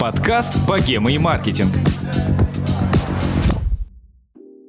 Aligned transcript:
Подкаст 0.00 0.66
«Богема 0.66 1.12
и 1.12 1.18
маркетинг». 1.18 1.72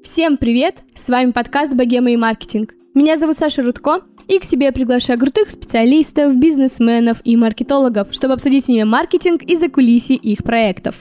Всем 0.04 0.36
привет! 0.36 0.84
С 0.94 1.08
вами 1.08 1.32
подкаст 1.32 1.74
«Богема 1.74 2.12
и 2.12 2.18
маркетинг». 2.18 2.74
Меня 2.94 3.16
зовут 3.16 3.38
Саша 3.38 3.64
Рудко, 3.64 4.02
и 4.28 4.40
к 4.40 4.44
себе 4.44 4.66
я 4.66 4.72
приглашаю 4.74 5.18
крутых 5.18 5.52
специалистов, 5.52 6.36
бизнесменов 6.36 7.22
и 7.24 7.38
маркетологов, 7.38 8.10
чтобы 8.12 8.34
обсудить 8.34 8.66
с 8.66 8.68
ними 8.68 8.84
маркетинг 8.84 9.42
и 9.44 9.56
закулисье 9.56 10.18
их 10.18 10.44
проектов. 10.44 10.96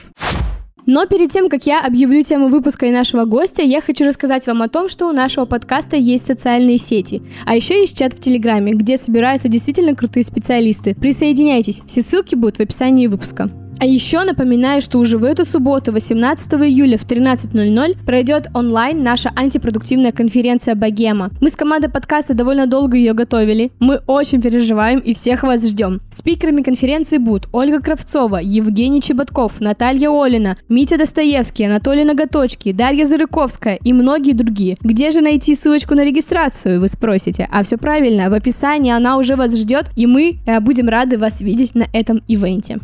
Но 0.85 1.05
перед 1.05 1.31
тем, 1.31 1.49
как 1.49 1.65
я 1.65 1.81
объявлю 1.81 2.21
тему 2.23 2.47
выпуска 2.47 2.85
и 2.85 2.91
нашего 2.91 3.25
гостя, 3.25 3.63
я 3.63 3.81
хочу 3.81 4.05
рассказать 4.05 4.45
вам 4.47 4.61
о 4.61 4.69
том, 4.69 4.87
что 4.89 5.07
у 5.07 5.13
нашего 5.13 5.45
подкаста 5.45 5.95
есть 5.95 6.27
социальные 6.27 6.77
сети, 6.77 7.21
а 7.45 7.55
еще 7.55 7.79
есть 7.79 7.97
чат 7.97 8.13
в 8.13 8.19
Телеграме, 8.19 8.73
где 8.73 8.97
собираются 8.97 9.47
действительно 9.47 9.95
крутые 9.95 10.23
специалисты. 10.23 10.95
Присоединяйтесь, 10.95 11.81
все 11.87 12.01
ссылки 12.01 12.35
будут 12.35 12.57
в 12.57 12.61
описании 12.61 13.07
выпуска. 13.07 13.49
А 13.79 13.85
еще 13.85 14.23
напоминаю, 14.23 14.81
что 14.81 14.99
уже 14.99 15.17
в 15.17 15.23
эту 15.23 15.43
субботу, 15.43 15.91
18 15.91 16.53
июля 16.53 16.97
в 16.97 17.05
13.00, 17.05 18.05
пройдет 18.05 18.47
онлайн 18.53 19.03
наша 19.03 19.31
антипродуктивная 19.35 20.11
конференция 20.11 20.75
«Богема». 20.75 21.31
Мы 21.41 21.49
с 21.49 21.55
командой 21.55 21.89
подкаста 21.89 22.33
довольно 22.33 22.67
долго 22.67 22.95
ее 22.95 23.13
готовили. 23.13 23.71
Мы 23.79 24.01
очень 24.07 24.41
переживаем 24.41 24.99
и 24.99 25.13
всех 25.13 25.43
вас 25.43 25.67
ждем. 25.67 26.01
Спикерами 26.09 26.61
конференции 26.61 27.17
будут 27.17 27.49
Ольга 27.51 27.81
Кравцова, 27.81 28.37
Евгений 28.37 29.01
Чеботков, 29.01 29.59
Наталья 29.59 30.09
Олина, 30.09 30.55
Митя 30.69 30.97
Достоевский, 30.97 31.65
Анатолий 31.65 32.05
Ноготочки, 32.05 32.71
Дарья 32.71 33.05
Зарыковская 33.05 33.77
и 33.83 33.93
многие 33.93 34.33
другие. 34.33 34.77
Где 34.81 35.11
же 35.11 35.21
найти 35.21 35.53
ссылочку 35.55 35.95
на 35.95 36.05
регистрацию, 36.05 36.79
вы 36.79 36.87
спросите? 36.87 37.49
А 37.51 37.63
все 37.63 37.77
правильно, 37.77 38.29
в 38.29 38.33
описании 38.33 38.91
она 38.91 39.17
уже 39.17 39.35
вас 39.35 39.57
ждет, 39.57 39.87
и 39.95 40.07
мы 40.07 40.37
э, 40.45 40.59
будем 40.61 40.87
рады 40.87 41.17
вас 41.17 41.41
видеть 41.41 41.75
на 41.75 41.87
этом 41.93 42.21
ивенте. 42.27 42.79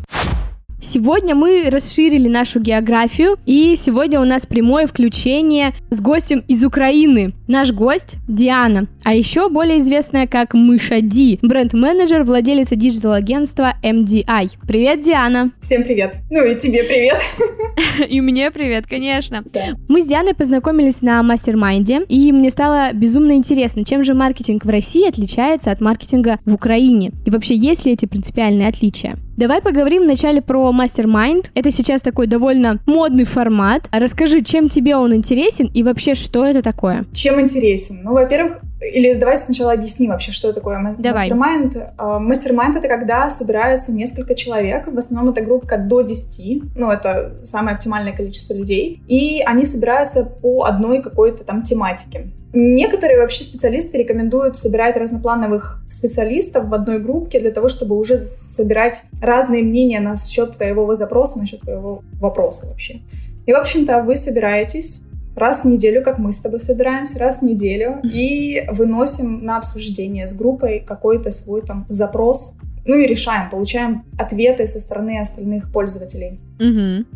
Сегодня 0.84 1.36
мы 1.36 1.70
расширили 1.70 2.28
нашу 2.28 2.58
географию, 2.58 3.36
и 3.46 3.76
сегодня 3.76 4.20
у 4.20 4.24
нас 4.24 4.46
прямое 4.46 4.88
включение 4.88 5.74
с 5.90 6.00
гостем 6.00 6.42
из 6.48 6.64
Украины. 6.64 7.32
Наш 7.46 7.70
гость 7.70 8.16
Диана, 8.26 8.88
а 9.04 9.14
еще 9.14 9.48
более 9.48 9.78
известная 9.78 10.26
как 10.26 10.54
Мыша 10.54 11.00
Ди, 11.00 11.38
бренд-менеджер, 11.40 12.24
владелица 12.24 12.74
digital 12.74 13.18
агентства 13.18 13.74
MDI. 13.84 14.58
Привет, 14.66 15.02
Диана! 15.02 15.52
Всем 15.60 15.84
привет. 15.84 16.16
Ну 16.30 16.44
и 16.44 16.58
тебе 16.58 16.82
привет. 16.82 17.18
И 18.08 18.20
мне 18.20 18.50
привет, 18.50 18.86
конечно. 18.88 19.44
Да. 19.52 19.76
Мы 19.88 20.00
с 20.00 20.06
Дианой 20.06 20.34
познакомились 20.34 21.00
на 21.00 21.22
mastermind 21.22 21.89
е, 21.89 22.02
и 22.08 22.32
мне 22.32 22.50
стало 22.50 22.92
безумно 22.92 23.32
интересно, 23.32 23.84
чем 23.84 24.02
же 24.02 24.14
маркетинг 24.14 24.64
в 24.64 24.68
России 24.68 25.08
отличается 25.08 25.70
от 25.70 25.80
маркетинга 25.80 26.38
в 26.44 26.54
Украине, 26.54 27.12
и 27.24 27.30
вообще 27.30 27.54
есть 27.54 27.86
ли 27.86 27.92
эти 27.92 28.06
принципиальные 28.06 28.66
отличия. 28.66 29.16
Давай 29.36 29.62
поговорим 29.62 30.02
вначале 30.02 30.42
про 30.42 30.70
mastermind. 30.72 31.50
Это 31.54 31.70
сейчас 31.70 32.02
такой 32.02 32.26
довольно 32.26 32.78
модный 32.86 33.24
формат. 33.24 33.88
Расскажи, 33.90 34.42
чем 34.42 34.68
тебе 34.68 34.96
он 34.96 35.14
интересен 35.14 35.70
и 35.72 35.82
вообще, 35.82 36.14
что 36.14 36.44
это 36.44 36.62
такое? 36.62 37.04
Чем 37.14 37.40
интересен? 37.40 38.02
Ну, 38.04 38.12
во-первых, 38.12 38.58
или 38.82 39.14
давайте 39.14 39.44
сначала 39.44 39.72
объясним 39.72 40.10
вообще, 40.10 40.32
что 40.32 40.52
такое 40.52 40.78
ма- 40.78 40.94
Давай. 40.98 41.30
мастер-майнд. 41.30 41.76
А, 41.98 42.18
Мастер-майнд— 42.18 42.76
это 42.78 42.88
когда 42.88 43.30
собирается 43.30 43.92
несколько 43.92 44.34
человек, 44.34 44.86
в 44.92 44.98
основном 44.98 45.32
это 45.32 45.42
группа 45.44 45.76
до 45.78 46.02
10, 46.02 46.62
ну, 46.76 46.90
это 46.90 47.36
самое 47.46 47.76
оптимальное 47.76 48.12
количество 48.12 48.54
людей, 48.54 49.02
и 49.08 49.42
они 49.44 49.64
собираются 49.64 50.24
по 50.24 50.64
одной 50.64 51.02
какой-то 51.02 51.44
там 51.44 51.62
тематике. 51.62 52.28
Некоторые 52.52 53.18
вообще 53.20 53.44
специалисты 53.44 53.98
рекомендуют 53.98 54.58
собирать 54.58 54.96
разноплановых 54.96 55.82
специалистов 55.88 56.68
в 56.68 56.74
одной 56.74 56.98
группе 56.98 57.40
для 57.40 57.50
того, 57.50 57.68
чтобы 57.68 57.96
уже 57.98 58.18
собирать 58.18 59.04
разные 59.22 59.62
мнения 59.62 60.00
на 60.00 60.16
счет 60.16 60.52
твоего 60.56 60.94
запроса, 60.94 61.38
на 61.38 61.46
счет 61.46 61.60
твоего 61.60 62.02
вопроса 62.20 62.66
вообще. 62.66 63.00
И, 63.46 63.52
в 63.52 63.56
общем-то, 63.56 64.02
вы 64.02 64.16
собираетесь 64.16 65.02
раз 65.36 65.62
в 65.62 65.64
неделю, 65.66 66.02
как 66.02 66.18
мы 66.18 66.32
с 66.32 66.38
тобой 66.38 66.60
собираемся, 66.60 67.18
раз 67.18 67.40
в 67.40 67.42
неделю, 67.42 68.00
и 68.04 68.64
выносим 68.70 69.44
на 69.44 69.58
обсуждение 69.58 70.26
с 70.26 70.32
группой 70.32 70.80
какой-то 70.80 71.30
свой 71.30 71.62
там 71.62 71.86
запрос, 71.88 72.54
ну 72.84 72.96
и 72.96 73.06
решаем, 73.06 73.50
получаем 73.50 74.04
ответы 74.18 74.66
со 74.66 74.80
стороны 74.80 75.20
остальных 75.20 75.72
пользователей. 75.72 76.38
Угу. 76.58 77.06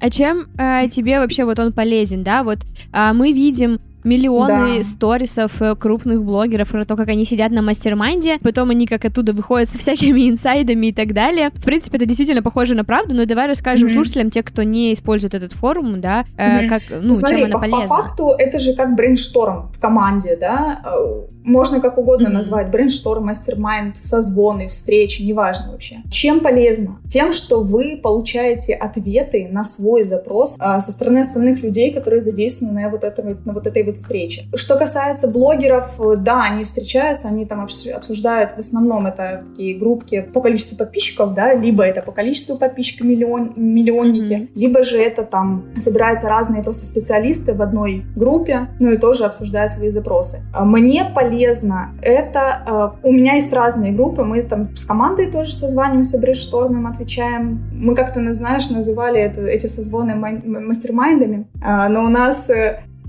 А 0.00 0.10
чем 0.10 0.46
э, 0.58 0.88
тебе 0.88 1.18
вообще 1.18 1.44
вот 1.44 1.58
он 1.58 1.72
полезен, 1.72 2.22
да? 2.22 2.42
Вот 2.42 2.58
а, 2.92 3.14
мы 3.14 3.32
видим 3.32 3.78
миллионы 4.04 4.78
Да. 4.78 4.84
сторисов 4.84 5.60
э, 5.62 5.74
крупных 5.76 6.22
блогеров 6.24 6.68
про 6.68 6.84
то, 6.84 6.96
как 6.96 7.08
они 7.08 7.24
сидят 7.24 7.52
на 7.52 7.62
mastermind 7.62 8.25
е, 8.25 8.38
потом 8.42 8.70
они 8.70 8.86
как 8.86 9.04
оттуда 9.04 9.32
выходят 9.32 9.68
со 9.70 9.78
всякими 9.78 10.28
инсайдами 10.30 10.88
и 10.88 10.92
так 10.92 11.12
далее. 11.12 11.50
В 11.54 11.64
принципе, 11.64 11.96
это 11.96 12.06
действительно 12.06 12.42
похоже 12.42 12.74
на 12.74 12.84
правду, 12.84 13.14
но 13.14 13.24
давай 13.26 13.46
расскажем 13.48 13.86
Мгм. 13.86 13.94
слушателям, 13.94 14.30
те, 14.30 14.42
кто 14.42 14.62
не 14.62 14.92
использует 14.92 15.34
этот 15.34 15.52
форум, 15.52 16.00
да, 16.00 16.24
э, 16.36 16.60
Мгм. 16.60 16.68
как, 16.68 16.82
ну, 17.02 17.14
Смотри, 17.14 17.36
чем 17.38 17.44
она 17.46 17.54
по, 17.54 17.60
по 17.60 17.70
полезна. 17.70 17.88
факту 17.96 18.28
это 18.38 18.58
же 18.58 18.74
как 18.74 18.94
brainstorm 18.94 19.72
в 19.74 19.80
команде, 19.80 20.36
да? 20.40 20.80
Э, 20.84 21.22
Можно 21.44 21.80
как 21.80 21.98
угодно 21.98 22.28
Мгм. 22.28 22.38
назвать 22.38 22.70
brainstorm, 22.70 23.26
mastermind, 23.26 23.98
созвоны, 24.02 24.68
встречи, 24.68 25.22
неважно 25.22 25.72
вообще. 25.72 25.96
Чем 26.10 26.40
полезно? 26.40 26.98
Тем, 27.12 27.32
что 27.32 27.60
вы 27.60 27.98
получаете 28.02 28.74
ответы 28.74 29.48
на 29.50 29.64
свой 29.64 30.04
запрос 30.04 30.56
со 30.56 30.90
стороны 30.92 31.18
остальных 31.18 31.62
людей, 31.62 31.92
которые 31.92 32.20
задействованы 32.20 32.80
на 32.80 32.88
вот, 32.88 33.02
вот- 33.02 33.46
на 33.46 33.52
вот 33.52 33.66
этой 33.66 33.82
вот 33.84 33.93
встрече. 33.94 34.44
Что 34.54 34.76
касается 34.76 35.28
блогеров, 35.28 36.00
э, 36.00 36.16
да, 36.16 36.44
они 36.44 36.64
встречаются, 36.64 37.28
они 37.28 37.44
там 37.46 37.64
обс- 37.66 37.90
обсуждают, 37.90 38.52
в 38.56 38.60
основном 38.60 39.06
это 39.06 39.44
такие 39.48 39.78
группки 39.78 40.20
по 40.32 40.40
количеству 40.40 40.76
подписчиков, 40.76 41.34
да, 41.34 41.52
либо 41.54 41.84
это 41.84 42.02
по 42.02 42.12
количеству 42.12 42.56
подписчиков 42.56 43.06
миллион, 43.06 43.52
миллионники, 43.56 44.34
Мгм. 44.34 44.48
либо 44.54 44.84
же 44.84 44.98
это 44.98 45.24
там 45.24 45.62
собираются 45.78 46.28
разные 46.28 46.62
просто 46.62 46.86
специалисты 46.86 47.54
в 47.54 47.62
одной 47.62 48.04
группе, 48.16 48.68
ну 48.80 48.90
и 48.92 48.96
тоже 48.96 49.24
обсуждают 49.24 49.72
свои 49.72 49.88
запросы. 49.90 50.42
А 50.54 50.64
Мне 50.64 51.04
полезно 51.14 51.90
это... 52.02 52.94
э, 53.02 53.08
У 53.08 53.12
меня 53.12 53.34
есть 53.34 53.52
разные 53.52 53.92
группы, 53.92 54.24
мы 54.24 54.42
там 54.42 54.76
с 54.76 54.84
командой 54.84 55.30
тоже 55.30 55.54
созваниваемся, 55.54 56.18
брейнштормим, 56.18 56.86
отвечаем. 56.86 57.60
Мы 57.74 57.94
как-то, 57.94 58.32
знаешь, 58.32 58.70
называли 58.70 59.20
это, 59.20 59.42
эти 59.46 59.66
созвоны 59.66 60.14
мастер-майндами, 60.14 61.46
а, 61.62 61.88
но 61.88 62.04
у 62.04 62.08
нас... 62.08 62.48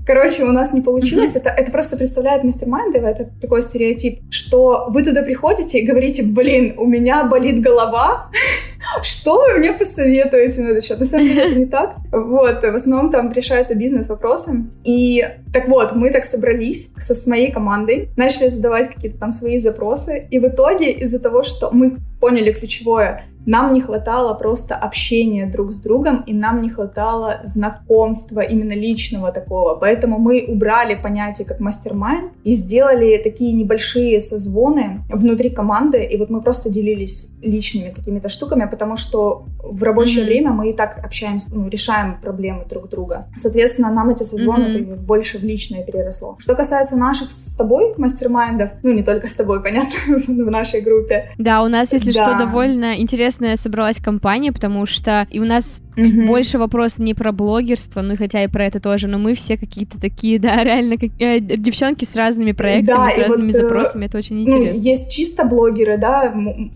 Короче, 0.06 0.44
у 0.44 0.52
нас 0.52 0.72
не 0.72 0.82
получилось. 0.82 1.34
Это, 1.34 1.50
это 1.50 1.72
просто 1.72 1.96
представляет 1.96 2.44
мастер-майнды, 2.44 2.98
это 2.98 3.28
такой 3.40 3.60
стереотип, 3.62 4.20
что 4.30 4.86
вы 4.88 5.02
туда 5.02 5.22
приходите 5.22 5.80
и 5.80 5.86
говорите, 5.86 6.22
блин, 6.22 6.74
у 6.78 6.86
меня 6.86 7.24
болит 7.24 7.60
голова, 7.60 8.30
что 9.02 9.40
вы 9.40 9.58
мне 9.58 9.72
посоветуете 9.72 10.62
на 10.62 10.68
этот 10.68 10.84
счет? 10.84 11.00
На 11.00 11.06
самом 11.06 11.26
деле 11.26 11.42
это 11.46 11.58
не 11.58 11.66
так. 11.66 11.96
Вот, 12.12 12.62
в 12.62 12.74
основном 12.74 13.10
там 13.10 13.32
решаются 13.32 13.74
бизнес-вопросы. 13.74 14.66
И 14.84 15.24
так 15.52 15.68
вот, 15.68 15.94
мы 15.94 16.10
так 16.10 16.24
собрались 16.24 16.92
со, 16.98 17.14
с 17.14 17.26
моей 17.26 17.50
командой, 17.50 18.08
начали 18.16 18.48
задавать 18.48 18.88
какие-то 18.88 19.18
там 19.18 19.32
свои 19.32 19.58
запросы, 19.58 20.26
и 20.30 20.38
в 20.38 20.46
итоге 20.46 20.92
из-за 20.92 21.20
того, 21.20 21.42
что 21.42 21.70
мы 21.72 21.96
поняли 22.20 22.52
ключевое, 22.52 23.24
нам 23.46 23.72
не 23.72 23.80
хватало 23.80 24.34
просто 24.34 24.74
общения 24.74 25.46
друг 25.46 25.72
с 25.72 25.80
другом, 25.80 26.22
и 26.26 26.34
нам 26.34 26.62
не 26.62 26.70
хватало 26.70 27.40
знакомства 27.44 28.40
именно 28.40 28.72
личного 28.72 29.30
такого. 29.30 29.76
Поэтому 29.76 30.18
мы 30.18 30.44
убрали 30.48 30.96
понятие 30.96 31.46
как 31.46 31.60
мастер-майнд 31.60 32.32
и 32.42 32.54
сделали 32.54 33.16
такие 33.22 33.52
небольшие 33.52 34.20
созвоны 34.20 34.98
внутри 35.08 35.50
команды, 35.50 36.02
и 36.04 36.16
вот 36.16 36.30
мы 36.30 36.40
просто 36.40 36.70
делились 36.70 37.30
личными 37.40 37.90
какими-то 37.90 38.28
штуками, 38.28 38.65
потому 38.68 38.96
что 38.96 39.44
в 39.62 39.82
рабочее 39.82 40.18
Мгм. 40.22 40.26
время 40.26 40.50
мы 40.52 40.70
и 40.70 40.72
так 40.72 40.98
общаемся, 41.04 41.48
ну, 41.54 41.68
решаем 41.68 42.18
проблемы 42.20 42.64
друг 42.68 42.88
друга. 42.88 43.24
Соответственно, 43.36 43.90
нам 43.92 44.10
эти 44.10 44.22
созвоны 44.22 44.64
это 44.66 44.78
больше 44.96 45.38
в 45.38 45.42
личное 45.42 45.82
переросло. 45.84 46.36
Что 46.38 46.54
касается 46.54 46.96
наших 46.96 47.30
с 47.30 47.54
тобой 47.56 47.94
мастер-майндов, 47.96 48.70
ну, 48.82 48.92
не 48.92 49.02
только 49.02 49.28
с 49.28 49.34
тобой, 49.34 49.62
понятно, 49.62 49.94
в 50.26 50.50
нашей 50.50 50.80
группе, 50.80 51.30
Да, 51.38 51.62
у 51.62 51.68
нас, 51.68 51.92
если 51.92 52.12
Да. 52.12 52.24
что, 52.24 52.38
довольно 52.38 53.00
интересная 53.00 53.56
собралась 53.56 53.98
компания, 53.98 54.52
потому 54.52 54.86
что 54.86 55.26
и 55.30 55.40
у 55.40 55.44
нас 55.44 55.80
Мгм. 55.96 56.26
больше 56.26 56.58
вопрос 56.58 56.98
не 56.98 57.14
про 57.14 57.32
блогерство, 57.32 58.02
ну 58.02 58.16
хотя 58.16 58.44
и 58.44 58.48
про 58.48 58.64
это 58.66 58.80
тоже, 58.80 59.08
но 59.08 59.18
мы 59.18 59.34
все 59.34 59.56
какие-то 59.56 60.00
такие, 60.00 60.38
да, 60.38 60.62
реально 60.62 60.98
как- 60.98 61.10
э, 61.18 61.40
девчонки 61.40 62.04
с 62.04 62.16
разными 62.16 62.52
проектами, 62.52 62.96
Да, 62.96 63.10
с 63.10 63.18
разными 63.18 63.46
вот, 63.50 63.54
э, 63.54 63.62
запросами, 63.62 64.04
это 64.06 64.18
очень 64.18 64.36
Ну, 64.36 64.42
интересно. 64.58 64.82
есть 64.82 65.10
чисто 65.12 65.44
блогеры, 65.44 65.98
да, 65.98 66.34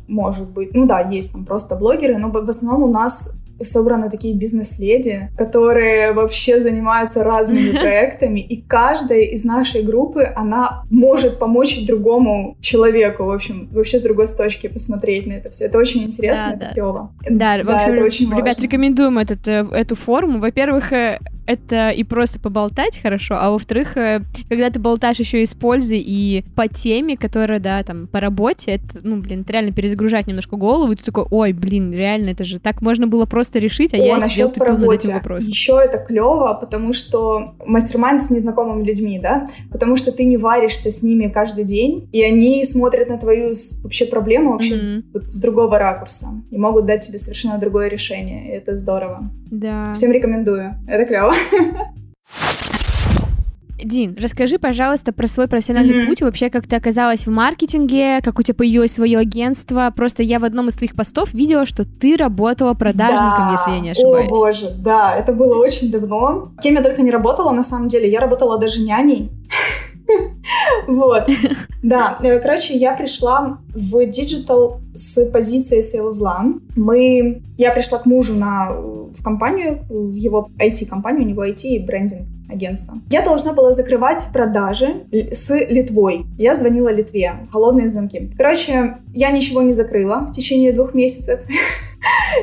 может 0.09 0.49
быть. 0.49 0.75
Ну 0.75 0.87
да, 0.87 1.01
есть 1.01 1.33
там 1.33 1.45
просто 1.45 1.77
блогеры, 1.77 2.17
но 2.19 2.31
в 2.31 2.49
основном 2.49 2.83
у 2.85 2.93
нас 2.93 3.37
собраны 3.63 4.11
такие 4.11 4.35
бизнес-леди, 4.35 5.31
которые 5.37 6.13
вообще 6.13 6.61
занимаются 6.61 7.23
разными 7.25 7.71
проектами, 7.79 8.41
и 8.41 8.61
каждая 8.63 9.21
из 9.21 9.45
нашей 9.45 9.83
группы, 9.83 10.31
она 10.35 10.83
может 10.91 11.39
помочь 11.39 11.85
другому 11.87 12.57
человеку, 12.61 13.25
в 13.25 13.31
общем, 13.31 13.69
вообще 13.73 13.99
с 13.99 14.03
другой 14.03 14.27
точки 14.29 14.69
посмотреть 14.69 15.27
на 15.27 15.33
это 15.35 15.51
все. 15.51 15.65
Это 15.67 15.79
очень 15.79 16.05
интересно, 16.05 16.51
Да, 16.51 16.57
это 16.57 16.61
да. 16.67 16.73
клево. 16.73 17.13
Да, 17.29 17.57
в 17.65 17.71
общем, 17.71 17.93
это 17.95 18.05
очень 18.05 18.27
ребят, 18.31 18.47
важно. 18.47 18.63
рекомендуем 18.63 19.19
этот, 19.19 19.47
э, 19.49 19.67
эту 19.73 19.97
форму. 19.97 20.39
Во-первых, 20.39 20.93
э, 20.93 21.19
это 21.51 21.91
и 21.91 22.05
просто 22.05 22.39
поболтать 22.41 22.99
хорошо, 23.01 23.37
а 23.39 23.51
во-вторых, 23.51 23.97
э, 23.97 24.23
когда 24.49 24.71
ты 24.71 24.79
болтаешь 24.79 25.19
еще 25.19 25.43
и 25.43 25.47
с 25.47 25.55
пользой 25.55 25.99
и 26.05 26.45
по 26.55 26.69
теме, 26.69 27.17
которая, 27.17 27.61
да, 27.61 27.83
там, 27.83 28.07
по 28.07 28.21
работе, 28.21 28.73
это, 28.73 29.01
ну, 29.03 29.17
блин, 29.21 29.41
это 29.43 29.53
реально 29.53 29.73
перезагружать 29.73 30.27
немножко 30.27 30.57
голову, 30.57 30.93
и 30.93 30.97
ты 30.97 31.05
такой, 31.05 31.25
ой, 31.31 31.53
блин, 31.53 31.93
реально, 31.93 32.31
это 32.31 32.45
же 32.45 32.59
так 32.61 32.83
можно 32.83 33.07
было 33.07 33.27
просто 33.27 33.59
решить, 33.59 33.95
а 33.95 33.97
О, 33.97 34.01
я 34.05 34.15
насчет 34.17 34.31
сидел 34.33 34.51
тупил 34.51 34.67
над 34.79 34.79
этим 34.79 34.89
работе. 34.91 35.13
вопросом. 35.13 35.51
Еще 35.51 35.81
это 35.85 35.99
клево, 35.99 36.55
потому 36.61 36.93
что 36.93 37.55
мастер 37.67 37.91
с 38.01 38.31
незнакомыми 38.31 38.85
людьми, 38.85 39.19
да, 39.19 39.49
потому 39.71 39.97
что 39.97 40.13
ты 40.13 40.25
не 40.25 40.37
варишься 40.37 40.91
с 40.91 41.03
ними 41.03 41.29
каждый 41.29 41.65
день, 41.65 42.09
и 42.13 42.23
они 42.23 42.65
смотрят 42.65 43.09
на 43.09 43.19
твою 43.19 43.55
вообще 43.83 44.07
проблему 44.07 44.53
вообще 44.53 44.77
с- 44.77 44.83
Мгм. 44.83 45.05
вот 45.13 45.25
с 45.29 45.41
другого 45.41 45.79
ракурса 45.79 46.27
и 46.51 46.57
могут 46.59 46.87
дать 46.87 47.07
тебе 47.07 47.19
совершенно 47.19 47.59
другое 47.59 47.89
решение. 47.89 48.47
И 48.49 48.51
это 48.53 48.77
здорово. 48.77 49.31
Да. 49.51 49.93
Всем 49.95 50.13
рекомендую. 50.13 50.75
Это 50.87 51.05
клево. 51.05 51.35
Дин, 53.83 54.15
расскажи, 54.21 54.59
пожалуйста, 54.59 55.11
про 55.13 55.27
свой 55.27 55.49
профессиональный 55.49 55.97
Мгм. 56.01 56.07
путь, 56.09 56.21
вообще, 56.21 56.51
как 56.51 56.67
ты 56.67 56.77
оказалась 56.77 57.27
в 57.27 57.31
маркетинге, 57.31 58.21
как 58.23 58.39
у 58.39 58.43
тебя 58.43 58.55
появилось 58.55 58.93
свое 58.93 59.19
агентство. 59.19 59.91
Просто 59.97 60.23
я 60.23 60.39
в 60.39 60.45
одном 60.45 60.69
из 60.69 60.75
твоих 60.77 60.95
постов 60.95 61.33
видела, 61.33 61.65
что 61.65 61.85
ты 61.85 62.17
работала 62.17 62.75
продажником, 62.75 63.47
Да. 63.47 63.53
если 63.53 63.71
я 63.71 63.81
не 63.81 63.91
ошибаюсь. 63.91 64.27
О 64.27 64.31
боже, 64.31 64.71
да, 64.79 65.17
это 65.17 65.33
было 65.33 65.57
очень 65.57 65.91
давно. 65.91 66.53
Кем 66.63 66.75
я 66.75 66.83
только 66.83 67.01
не 67.01 67.11
работала, 67.11 67.53
на 67.53 67.65
самом 67.65 67.89
деле. 67.89 68.11
Я 68.11 68.21
работала 68.21 68.59
даже 68.59 68.81
няней. 68.81 69.31
Вот. 70.87 71.29
Да, 71.83 72.19
э, 72.23 72.39
короче, 72.41 72.75
я 72.75 72.95
пришла 72.95 73.59
в 73.75 74.05
digital 74.05 74.81
с 74.95 75.25
позиции 75.31 75.81
sales 75.81 76.27
а. 76.27 76.45
Мы, 76.77 77.41
я 77.57 77.73
пришла 77.73 77.99
к 77.99 78.05
мужу 78.05 78.35
на, 78.35 78.71
в 78.71 79.25
компанию, 79.25 79.81
в 79.89 80.15
его 80.15 80.47
IT-компанию, 80.59 81.25
у 81.25 81.27
него 81.27 81.43
IT 81.43 81.63
и 81.63 81.79
брендинг 81.79 82.29
агентство. 82.51 82.99
Я 83.09 83.23
должна 83.23 83.55
была 83.55 83.73
закрывать 83.73 84.27
продажи 84.33 84.97
с 85.11 85.49
Литвой. 85.49 86.27
Я 86.37 86.55
звонила 86.55 86.93
Литве, 86.93 87.37
холодные 87.51 87.89
звонки. 87.89 88.31
Короче, 88.37 88.97
я 89.15 89.31
ничего 89.31 89.63
не 89.63 89.73
закрыла 89.73 90.27
в 90.27 90.35
течение 90.35 90.73
двух 90.73 90.93
месяцев. 90.93 91.41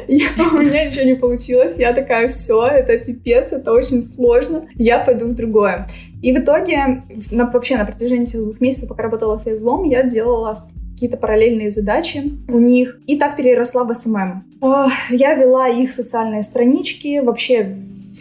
Я- 0.07 0.30
у 0.54 0.57
меня 0.59 0.86
ничего 0.86 1.04
не 1.06 1.15
получилось. 1.15 1.77
Я 1.77 1.94
такая, 1.94 2.30
все, 2.30 2.65
это 2.68 2.98
пипец, 2.98 3.51
это 3.51 3.71
очень 3.71 4.01
сложно. 4.01 4.68
Я 4.75 5.00
пойду 5.00 5.25
в 5.27 5.36
другое. 5.36 5.88
И 6.21 6.31
в 6.31 6.39
итоге, 6.39 7.01
на- 7.31 7.50
вообще 7.50 7.77
на 7.77 7.86
протяжении 7.86 8.24
этих 8.27 8.39
двух 8.42 8.62
месяцев, 8.62 8.89
пока 8.89 9.04
работала 9.04 9.38
с 9.38 9.48
излом, 9.48 9.83
я 9.83 10.04
делала 10.04 10.56
какие-то 10.94 11.18
параллельные 11.18 11.69
задачи 11.69 12.24
у 12.50 12.57
них. 12.59 13.00
И 13.07 13.18
так 13.18 13.36
переросла 13.36 13.83
в 13.83 13.94
SMM. 13.94 14.44
Ох, 14.62 14.92
Я 15.12 15.36
вела 15.36 15.68
их 15.69 15.92
социальные 15.92 16.44
странички. 16.44 17.19
Вообще 17.19 17.75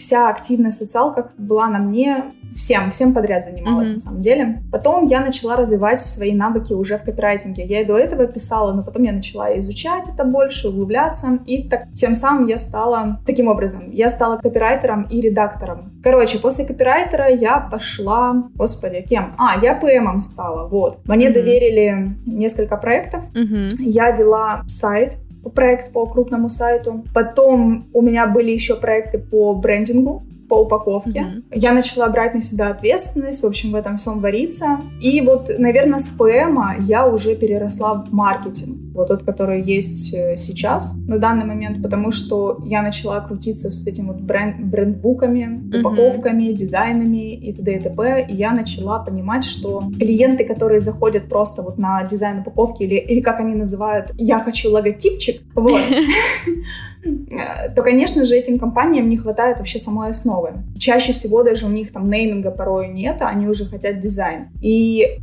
вся 0.07 0.29
активная 0.29 0.71
социалка 0.71 1.31
была 1.37 1.67
на 1.67 1.81
мне. 1.81 2.27
Всем, 2.55 2.91
всем 2.91 3.13
подряд 3.13 3.45
занималась 3.45 3.89
Мгм. 3.89 3.95
на 3.97 4.01
самом 4.01 4.23
деле. 4.23 4.63
Потом 4.73 5.05
я 5.07 5.21
начала 5.21 5.57
развивать 5.57 6.01
свои 6.01 6.33
навыки 6.33 6.73
уже 6.73 6.97
в 6.97 7.03
копирайтинге. 7.03 7.65
Я 7.67 7.81
и 7.81 7.85
до 7.85 7.99
этого 7.99 8.27
писала, 8.27 8.73
но 8.73 8.83
потом 8.83 9.03
я 9.03 9.13
начала 9.13 9.59
изучать 9.59 10.09
это 10.09 10.25
больше, 10.25 10.69
углубляться. 10.69 11.39
И 11.45 11.69
так, 11.69 11.93
тем 11.95 12.15
самым 12.15 12.47
я 12.47 12.57
стала 12.59 13.19
таким 13.27 13.49
образом. 13.49 13.91
Я 13.91 14.09
стала 14.09 14.37
копирайтером 14.39 15.03
и 15.11 15.21
редактором. 15.21 15.81
Короче, 16.03 16.39
после 16.39 16.65
копирайтера 16.65 17.29
я 17.29 17.59
пошла... 17.59 18.45
Господи, 18.55 19.03
кем? 19.07 19.33
А, 19.37 19.59
я 19.61 19.75
PM 19.75 19.98
ом 19.98 20.21
стала, 20.21 20.69
вот. 20.69 21.01
Мне 21.07 21.27
Мгм. 21.27 21.35
доверили 21.35 22.09
несколько 22.27 22.77
проектов. 22.77 23.23
Мгм. 23.35 23.69
Я 23.81 24.13
вела 24.13 24.63
сайт, 24.67 25.19
проект 25.51 25.93
по 25.93 26.07
крупному 26.07 26.49
сайту. 26.49 27.05
Потом 27.15 27.85
у 27.93 28.03
меня 28.03 28.27
были 28.27 28.51
еще 28.51 28.77
проекты 28.77 29.19
по 29.19 29.55
брендингу, 29.55 30.25
по 30.49 30.63
упаковке. 30.63 31.23
Мгм. 31.23 31.45
Я 31.53 31.73
начала 31.73 32.09
брать 32.09 32.35
на 32.35 32.41
себя 32.41 32.71
ответственность, 32.71 33.43
в 33.43 33.47
общем, 33.47 33.73
в 33.73 33.75
этом 33.75 33.97
всем 33.99 34.21
вариться. 34.21 34.79
И 35.01 35.21
вот, 35.21 35.51
наверное, 35.59 35.99
с 35.99 36.09
ПМа 36.09 36.77
я 36.81 37.07
уже 37.07 37.37
переросла 37.37 38.05
в 38.05 38.13
маркетинг. 38.13 38.79
Вот 38.95 39.09
тот, 39.09 39.25
который 39.25 39.63
есть 39.63 40.15
э, 40.15 40.37
сейчас, 40.37 40.95
на 41.07 41.19
данный 41.19 41.45
момент, 41.45 41.83
потому 41.83 42.13
что 42.13 42.63
я 42.65 42.83
начала 42.83 43.21
крутиться 43.21 43.71
с 43.71 43.87
этим 43.87 44.07
вот 44.07 44.21
бренд, 44.21 44.65
брендбуками, 44.65 45.79
упаковками, 45.79 46.53
дизайнами 46.53 47.35
и 47.35 47.53
т.д. 47.53 47.77
и 47.77 47.81
т.п. 47.81 48.27
И 48.29 48.35
я 48.35 48.53
начала 48.53 48.99
понимать, 48.99 49.45
что 49.45 49.83
клиенты, 49.99 50.45
которые 50.45 50.81
заходят 50.81 51.29
просто 51.29 51.63
вот 51.63 51.79
на 51.79 52.05
дизайн 52.05 52.41
упаковки 52.41 52.85
или, 52.85 52.97
или 52.97 53.21
как 53.21 53.41
они 53.41 53.55
называют 53.55 54.13
«я 54.17 54.41
хочу 54.41 54.71
логотипчик», 54.71 55.43
вот, 55.55 55.81
э, 57.05 57.75
то, 57.75 57.83
конечно 57.83 58.25
же, 58.25 58.35
этим 58.35 58.59
компаниям 58.59 59.09
не 59.09 59.19
хватает 59.19 59.59
вообще 59.59 59.79
самой 59.79 60.11
основы. 60.11 60.36
Чаще 60.79 61.13
всего 61.13 61.43
даже 61.43 61.67
у 61.67 61.71
них 61.71 61.93
там 61.93 62.11
нейминга 62.11 62.51
порой 62.51 62.89
нет, 62.89 63.19
а 63.21 63.29
они 63.29 63.47
уже 63.49 63.67
хотят 63.67 64.01
дизайн. 64.01 64.49
И 64.61 65.19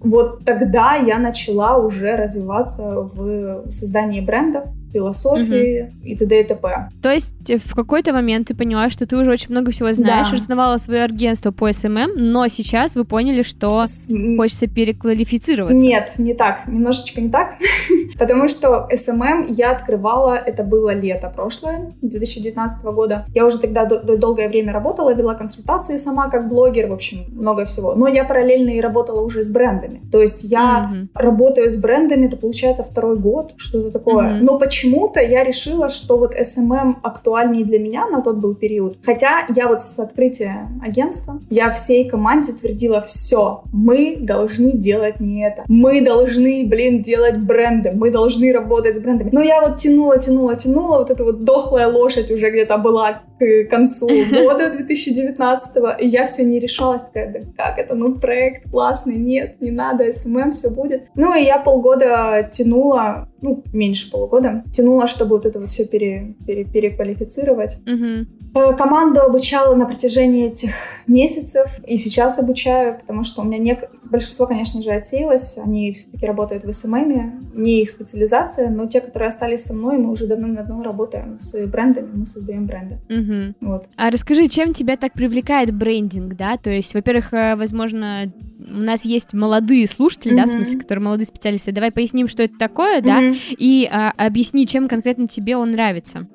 вот 0.00 0.44
тогда 0.44 0.94
я 0.94 1.18
начала 1.18 1.78
уже 1.78 2.16
развиваться 2.16 3.00
в 3.00 3.70
создании 3.70 4.20
брендов, 4.20 4.64
философии 4.96 5.90
и 6.04 6.16
т.д. 6.16 6.40
и 6.40 6.44
т.п. 6.44 6.88
То 7.02 7.10
есть 7.12 7.50
э, 7.50 7.58
в 7.58 7.74
какой-то 7.74 8.12
момент 8.12 8.48
ты 8.48 8.54
поняла, 8.54 8.90
что 8.90 9.06
ты 9.06 9.16
уже 9.16 9.30
очень 9.30 9.50
много 9.50 9.70
всего 9.70 9.92
знаешь, 9.92 10.30
Да. 10.30 10.36
основала 10.36 10.78
свое 10.78 11.04
агентство 11.04 11.50
по 11.52 11.72
SMM, 11.72 12.10
но 12.16 12.48
сейчас 12.48 12.96
вы 12.96 13.04
поняли, 13.04 13.42
что 13.42 13.84
С- 13.84 14.08
хочется 14.36 14.66
переквалифицироваться. 14.66 15.76
Нет, 15.86 16.12
не 16.18 16.34
так, 16.34 16.66
немножечко 16.66 17.20
не 17.20 17.28
так, 17.30 17.54
потому 18.18 18.48
что 18.48 18.88
SMM 18.92 19.46
я 19.48 19.72
открывала, 19.72 20.34
это 20.36 20.62
было 20.62 20.94
лето 20.94 21.32
прошлое, 21.34 21.90
2019 22.02 22.84
года. 22.86 23.26
Я 23.34 23.46
уже 23.46 23.58
тогда 23.58 23.84
до- 23.84 24.00
до- 24.02 24.16
долгое 24.16 24.48
время 24.48 24.72
работала, 24.72 25.14
вела 25.14 25.34
консультации 25.34 25.96
сама 25.98 26.28
как 26.30 26.48
блогер, 26.48 26.88
в 26.88 26.92
общем, 26.94 27.24
много 27.32 27.64
всего. 27.64 27.94
Но 27.94 28.08
я 28.08 28.24
параллельно 28.24 28.70
и 28.70 28.80
работала 28.80 29.20
уже 29.20 29.42
с 29.42 29.50
брендами. 29.50 30.00
То 30.10 30.20
есть 30.20 30.42
я 30.44 30.88
Мгм. 30.90 31.08
работаю 31.14 31.70
с 31.70 31.76
брендами, 31.76 32.26
это 32.26 32.36
получается 32.36 32.82
второй 32.84 33.16
год, 33.18 33.54
что-то 33.56 33.90
такое. 33.90 34.34
Мгм. 34.34 34.44
Но 34.44 34.58
почему-то 34.86 35.20
я 35.20 35.44
решила, 35.44 35.88
что 35.88 36.16
вот 36.16 36.34
SMM 36.34 36.96
актуальнее 37.02 37.64
для 37.64 37.78
меня 37.78 38.06
на 38.06 38.22
тот 38.22 38.36
был 38.36 38.54
период. 38.54 38.96
Хотя 39.04 39.46
я 39.54 39.68
вот 39.68 39.82
с 39.82 39.98
открытия 39.98 40.68
агентства, 40.82 41.40
я 41.50 41.70
всей 41.70 42.08
команде 42.08 42.52
твердила, 42.52 43.00
все, 43.02 43.62
мы 43.72 44.16
должны 44.20 44.72
делать 44.72 45.20
не 45.20 45.46
это. 45.46 45.64
Мы 45.68 46.00
должны, 46.00 46.64
блин, 46.66 47.02
делать 47.02 47.38
бренды, 47.38 47.92
мы 47.92 48.10
должны 48.10 48.52
работать 48.52 48.96
с 48.96 48.98
брендами. 49.00 49.30
Но 49.32 49.42
я 49.42 49.60
вот 49.60 49.78
тянула, 49.78 50.18
тянула, 50.18 50.56
тянула, 50.56 50.98
вот 50.98 51.10
эта 51.10 51.24
вот 51.24 51.44
дохлая 51.44 51.88
лошадь 51.88 52.30
уже 52.30 52.50
где-то 52.50 52.78
была 52.78 53.22
к 53.38 53.64
концу 53.70 54.08
года 54.30 54.70
2019 54.70 56.00
и 56.00 56.06
я 56.06 56.26
все 56.26 56.44
не 56.44 56.58
решалась, 56.58 57.02
такая, 57.02 57.32
да 57.32 57.40
как 57.56 57.78
это, 57.78 57.94
ну 57.94 58.14
проект 58.14 58.70
классный, 58.70 59.16
нет, 59.16 59.60
не 59.60 59.70
надо, 59.70 60.12
SMM, 60.12 60.52
все 60.52 60.70
будет. 60.70 61.04
Ну 61.14 61.34
и 61.34 61.44
я 61.44 61.58
полгода 61.58 62.48
тянула, 62.52 63.28
ну 63.46 63.62
меньше 63.72 64.10
полугода, 64.10 64.64
тянула, 64.74 65.06
чтобы 65.06 65.36
вот 65.36 65.46
это 65.46 65.60
вот 65.60 65.68
все 65.68 65.86
пере, 65.86 66.34
пере- 66.46 66.64
переквалифицировать. 66.64 67.78
Э, 67.86 68.72
Команду 68.72 69.20
обучала 69.20 69.74
на 69.74 69.84
протяжении 69.86 70.46
этих 70.46 70.70
месяцев, 71.06 71.66
и 71.86 71.96
сейчас 71.98 72.38
обучаю, 72.38 72.98
потому 72.98 73.22
что 73.22 73.42
у 73.42 73.44
меня 73.44 73.58
нек- 73.74 73.90
большинство, 74.04 74.46
конечно 74.46 74.82
же, 74.82 74.90
отсеялось, 74.90 75.58
они 75.58 75.92
все-таки 75.92 76.26
работают 76.26 76.64
в 76.64 76.72
СММе, 76.72 77.40
не 77.54 77.82
их 77.82 77.90
специализация, 77.90 78.70
но 78.70 78.86
те, 78.86 79.00
которые 79.00 79.28
остались 79.28 79.64
со 79.64 79.74
мной, 79.74 79.98
мы 79.98 80.10
уже 80.10 80.26
давно-давно 80.26 80.82
работаем 80.82 81.38
с 81.38 81.66
брендами, 81.66 82.08
мы 82.14 82.26
создаем 82.26 82.66
бренды. 82.66 82.98
Мгм. 83.08 83.54
Вот. 83.60 83.84
А 83.96 84.10
расскажи, 84.10 84.48
чем 84.48 84.72
тебя 84.72 84.96
так 84.96 85.12
привлекает 85.12 85.74
брендинг, 85.74 86.34
да? 86.34 86.56
То 86.56 86.70
есть, 86.70 86.94
во-первых, 86.94 87.34
э, 87.34 87.56
возможно, 87.56 88.32
у 88.66 88.78
нас 88.80 89.04
есть 89.04 89.32
молодые 89.32 89.86
слушатели, 89.86 90.34
да, 90.36 90.44
в 90.46 90.48
смысле, 90.50 90.80
которые 90.80 91.04
молодые 91.04 91.26
специалисты. 91.26 91.72
Давай 91.72 91.92
поясним, 91.92 92.28
что 92.28 92.42
это 92.42 92.58
такое, 92.58 93.00
да, 93.00 93.20
Мгм. 93.20 93.36
и 93.50 93.88
а, 93.90 94.12
объясни, 94.16 94.66
чем 94.66 94.88
конкретно 94.88 95.28
тебе 95.28 95.56
он 95.56 95.70
нравится. 95.70 96.26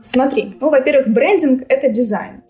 Смотри, 0.00 0.56
ну, 0.60 0.70
во-первых, 0.70 1.08
брендинг— 1.08 1.62
это 1.68 1.88
дизайн. 1.88 2.43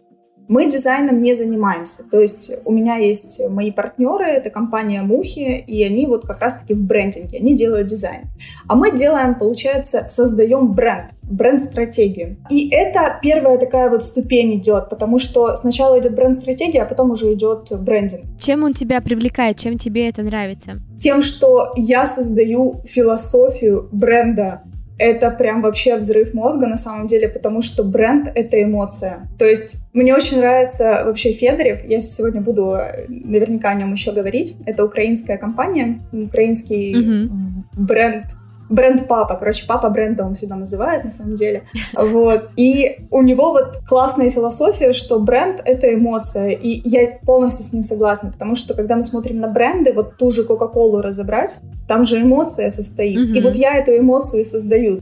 Мы 0.48 0.70
дизайном 0.70 1.22
не 1.22 1.34
занимаемся. 1.34 2.04
То 2.10 2.20
есть 2.20 2.50
у 2.64 2.72
меня 2.72 2.96
есть 2.96 3.40
мои 3.48 3.70
партнеры, 3.70 4.26
это 4.26 4.50
компания 4.50 5.02
Мухи, 5.02 5.64
и 5.66 5.82
они 5.84 6.06
вот 6.06 6.26
как 6.26 6.40
раз-таки 6.40 6.74
в 6.74 6.82
брендинге, 6.82 7.38
они 7.38 7.54
делают 7.54 7.88
дизайн. 7.88 8.26
А 8.68 8.74
мы 8.74 8.96
делаем, 8.96 9.36
получается, 9.36 10.06
создаем 10.08 10.72
бренд, 10.72 11.10
бренд-стратегию. 11.22 12.36
И 12.50 12.68
это 12.70 13.18
первая 13.22 13.58
такая 13.58 13.88
вот 13.88 14.02
ступень 14.02 14.56
идет, 14.56 14.90
потому 14.90 15.18
что 15.18 15.54
сначала 15.56 15.98
идет 15.98 16.14
бренд-стратегия, 16.14 16.82
а 16.82 16.86
потом 16.86 17.10
уже 17.10 17.32
идет 17.32 17.68
брендинг. 17.80 18.24
Чем 18.38 18.64
он 18.64 18.74
тебя 18.74 19.00
привлекает, 19.00 19.58
чем 19.58 19.78
тебе 19.78 20.08
это 20.08 20.22
нравится? 20.22 20.72
Тем, 21.00 21.22
что 21.22 21.72
я 21.76 22.06
создаю 22.06 22.82
философию 22.84 23.88
бренда 23.92 24.62
это 24.98 25.30
прям 25.30 25.62
вообще 25.62 25.96
взрыв 25.96 26.34
мозга 26.34 26.66
на 26.66 26.78
самом 26.78 27.06
деле, 27.06 27.28
потому 27.28 27.62
что 27.62 27.82
бренд— 27.84 28.30
это 28.34 28.62
эмоция. 28.62 29.28
То 29.38 29.44
есть 29.44 29.76
мне 29.92 30.14
очень 30.14 30.38
нравится 30.38 31.02
вообще 31.04 31.32
Федорев, 31.32 31.84
я 31.84 32.00
сегодня 32.00 32.40
буду 32.40 32.74
э, 32.74 33.06
наверняка 33.08 33.70
о 33.70 33.74
нем 33.74 33.92
еще 33.92 34.12
говорить. 34.12 34.56
Это 34.66 34.84
украинская 34.84 35.36
компания, 35.36 36.00
украинский 36.12 36.94
м, 36.94 37.64
бренд 37.76 38.26
бренд 38.68 39.06
папа, 39.08 39.36
короче, 39.36 39.64
папа 39.66 39.88
бренда 39.90 40.24
он 40.24 40.34
себя 40.34 40.56
называет 40.56 41.04
на 41.04 41.10
самом 41.10 41.36
деле, 41.36 41.64
вот, 41.96 42.50
и 42.56 42.98
у 43.10 43.22
него 43.22 43.52
вот 43.52 43.78
классная 43.88 44.30
философия, 44.30 44.92
что 44.92 45.20
бренд— 45.20 45.60
это 45.64 45.92
эмоция, 45.92 46.50
и 46.50 46.80
я 46.88 47.18
полностью 47.24 47.64
с 47.64 47.72
ним 47.72 47.82
согласна, 47.82 48.30
потому 48.32 48.56
что 48.56 48.74
когда 48.74 48.96
мы 48.96 49.04
смотрим 49.04 49.40
на 49.40 49.48
бренды, 49.48 49.92
вот 49.92 50.16
ту 50.16 50.30
же 50.30 50.44
Кока-Колу 50.44 51.00
разобрать, 51.00 51.58
там 51.88 52.04
же 52.04 52.22
эмоция 52.22 52.70
состоит, 52.70 53.34
и 53.36 53.40
вот 53.40 53.54
я 53.54 53.76
эту 53.76 53.96
эмоцию 53.96 54.42
и 54.42 54.44
создаю. 54.44 55.00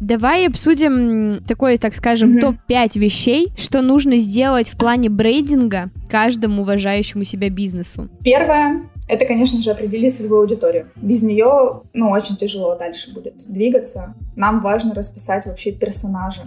Давай 0.00 0.46
обсудим 0.46 1.42
такой, 1.46 1.76
так 1.76 1.94
скажем, 1.94 2.30
Мгм. 2.30 2.40
топ-5 2.40 2.98
вещей, 2.98 3.48
что 3.56 3.82
нужно 3.82 4.16
сделать 4.16 4.68
в 4.68 4.78
плане 4.78 5.10
брейдинга 5.10 5.90
каждому 6.08 6.62
уважающему 6.62 7.24
себя 7.24 7.50
бизнесу. 7.50 8.08
Первое— 8.22 8.82
это, 9.08 9.24
конечно 9.24 9.58
же, 9.60 9.70
определить 9.70 10.16
целевую 10.16 10.40
аудиторию. 10.42 10.86
Без 10.96 11.22
нее, 11.22 11.80
ну, 11.94 12.10
очень 12.10 12.36
тяжело 12.36 12.76
дальше 12.76 13.12
будет 13.14 13.34
двигаться. 13.48 14.14
Нам 14.36 14.60
важно 14.60 14.94
расписать 14.94 15.46
вообще 15.46 15.72
персонажа. 15.72 16.42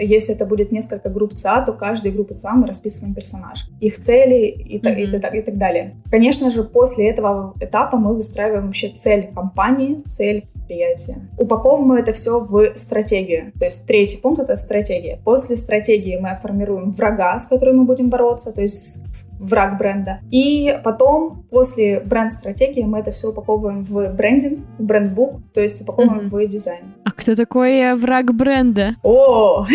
Если 0.00 0.34
это 0.34 0.46
будет 0.46 0.72
несколько 0.72 1.08
групп 1.08 1.34
ЦА, 1.34 1.62
то 1.62 1.72
каждой 1.72 2.10
группы 2.12 2.34
ЦА 2.34 2.52
мы 2.54 2.66
расписываем 2.66 3.14
персонаж, 3.14 3.66
их 3.80 4.00
цели 4.00 4.46
и, 4.46 4.78
та- 4.78 4.90
и 4.92 5.06
та- 5.18 5.28
и 5.28 5.42
так 5.42 5.56
далее. 5.58 5.94
Конечно 6.10 6.50
же, 6.50 6.64
после 6.64 7.10
этого 7.10 7.54
этапа 7.60 7.96
мы 7.96 8.14
выстраиваем 8.14 8.66
вообще 8.66 8.88
цель 8.90 9.28
компании, 9.34 10.02
цель 10.10 10.44
предприятия. 10.52 11.28
Упаковываем 11.38 11.92
это 12.02 12.12
все 12.12 12.40
в 12.40 12.74
стратегию. 12.76 13.52
То 13.58 13.64
есть 13.66 13.86
третий 13.86 14.16
пункт— 14.16 14.40
это 14.42 14.56
стратегия. 14.56 15.18
После 15.24 15.56
стратегии 15.56 16.18
мы 16.18 16.36
формируем 16.42 16.90
врага, 16.90 17.38
с 17.38 17.46
которым 17.46 17.78
мы 17.78 17.84
будем 17.84 18.10
бороться, 18.10 18.52
то 18.52 18.60
есть 18.60 18.98
враг 19.40 19.78
бренда. 19.78 20.18
И 20.30 20.78
потом, 20.84 21.44
после 21.58 21.98
бренд-стратегии, 21.98 22.84
мы 22.84 23.00
это 23.00 23.10
все 23.10 23.30
упаковываем 23.30 23.82
в 23.82 24.10
брендинг, 24.14 24.60
в 24.78 24.84
брендбук, 24.84 25.40
то 25.52 25.60
есть 25.60 25.80
упаковываем 25.80 26.26
Мгм. 26.26 26.28
в 26.28 26.46
дизайн. 26.46 26.84
А 27.04 27.10
кто 27.10 27.34
такой 27.34 27.78
э, 27.78 27.96
враг 27.96 28.32
бренда? 28.32 28.94
О! 29.02 29.66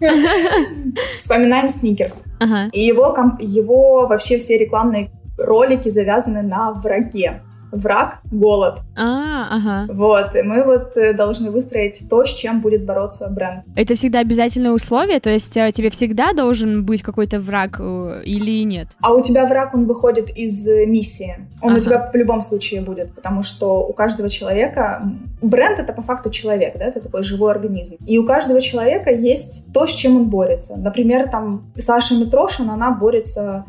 Вспоминаем 1.18 1.68
Сникерс. 1.68 2.24
И 2.72 2.80
его 2.80 4.06
вообще 4.06 4.38
все 4.38 4.56
рекламные 4.56 5.10
ролики 5.36 5.90
завязаны 5.90 6.40
на 6.40 6.72
враге. 6.72 7.42
Враг— 7.72 8.18
голод. 8.30 8.80
А, 8.96 9.48
ага. 9.50 9.92
Вот, 9.92 10.34
и 10.34 10.42
мы 10.42 10.64
вот 10.64 10.96
э, 10.96 11.12
должны 11.12 11.50
выстроить 11.50 12.02
то, 12.08 12.24
с 12.24 12.32
чем 12.34 12.60
будет 12.60 12.84
бороться 12.84 13.28
бренд. 13.30 13.64
Это 13.76 13.94
всегда 13.94 14.20
обязательное 14.20 14.72
условие, 14.72 15.20
то 15.20 15.30
есть 15.30 15.56
э, 15.56 15.70
тебе 15.72 15.90
всегда 15.90 16.32
должен 16.32 16.84
быть 16.84 17.02
какой-то 17.02 17.38
враг 17.40 17.76
э, 17.80 18.22
или 18.24 18.64
нет? 18.64 18.88
А 19.00 19.12
у 19.12 19.22
тебя 19.22 19.46
враг, 19.46 19.74
он 19.74 19.86
выходит 19.86 20.30
из 20.36 20.66
миссии. 20.66 21.36
Он 21.62 21.72
Ага. 21.72 21.80
у 21.80 21.82
тебя 21.82 22.10
в 22.12 22.16
любом 22.16 22.40
случае 22.42 22.80
будет, 22.80 23.12
потому 23.14 23.42
что 23.42 23.86
у 23.86 23.92
каждого 23.92 24.30
человека... 24.30 25.02
Бренд— 25.40 25.78
это 25.80 25.92
по 25.92 26.02
факту 26.02 26.30
человек, 26.30 26.78
да, 26.78 26.86
это 26.86 27.00
такой 27.00 27.22
живой 27.22 27.52
организм. 27.52 27.96
И 28.06 28.18
у 28.18 28.26
каждого 28.26 28.60
человека 28.60 29.10
есть 29.10 29.72
то, 29.72 29.86
с 29.86 29.90
чем 29.90 30.16
он 30.16 30.24
борется. 30.28 30.76
Например, 30.76 31.28
там 31.28 31.62
Саша 31.76 32.14
Митрошин, 32.14 32.70
она 32.70 32.90
борется 32.90 33.64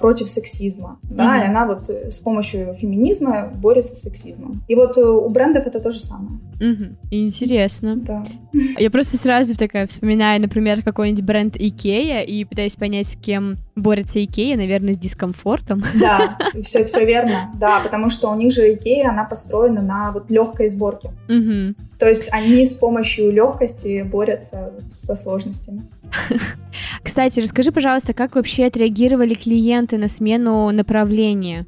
против 0.00 0.28
сексизма, 0.28 0.98
да, 1.02 1.34
Мгм. 1.34 1.40
и 1.42 1.46
она 1.46 1.66
вот 1.66 1.90
э, 1.90 2.10
с 2.10 2.18
помощью 2.18 2.74
феминизма 2.74 3.50
борется 3.54 3.94
с 3.94 4.02
сексизмом. 4.02 4.62
И 4.68 4.74
вот 4.74 4.96
э, 4.96 5.02
у 5.02 5.28
брендов 5.28 5.66
это 5.66 5.80
то 5.80 5.90
же 5.90 5.98
самое. 6.00 6.38
Мгм. 6.60 6.96
Интересно. 7.10 7.96
Да. 7.96 8.22
Я 8.78 8.90
просто 8.90 9.18
сразу 9.18 9.54
такая 9.54 9.86
вспоминаю, 9.86 10.40
например, 10.40 10.82
какой-нибудь 10.82 11.22
бренд 11.24 11.56
Икея 11.58 12.22
и 12.22 12.44
пытаюсь 12.44 12.76
понять, 12.76 13.06
с 13.08 13.16
кем 13.16 13.56
борется 13.76 14.24
Икея, 14.24 14.56
наверное, 14.56 14.94
с 14.94 14.98
дискомфортом. 14.98 15.82
Да, 16.00 16.38
все, 16.62 16.84
все 16.86 17.04
верно, 17.04 17.50
да, 17.60 17.80
потому 17.80 18.08
что 18.08 18.30
у 18.30 18.34
них 18.34 18.52
же 18.54 18.72
Икея, 18.72 19.10
она 19.10 19.24
построена 19.24 19.82
на 19.82 20.12
вот 20.12 20.30
легкой 20.30 20.68
сборке. 20.68 21.10
Мгм. 21.28 21.76
То 21.98 22.08
есть 22.08 22.28
они 22.32 22.64
с 22.64 22.74
помощью 22.74 23.30
легкости 23.30 24.02
борются 24.02 24.72
со 24.90 25.14
сложностями. 25.16 25.82
Кстати, 27.02 27.40
расскажи, 27.40 27.72
пожалуйста, 27.72 28.12
как 28.12 28.34
вообще 28.34 28.66
отреагировали 28.66 29.34
клиенты 29.34 29.96
на 29.98 30.08
смену 30.08 30.70
направления? 30.70 31.66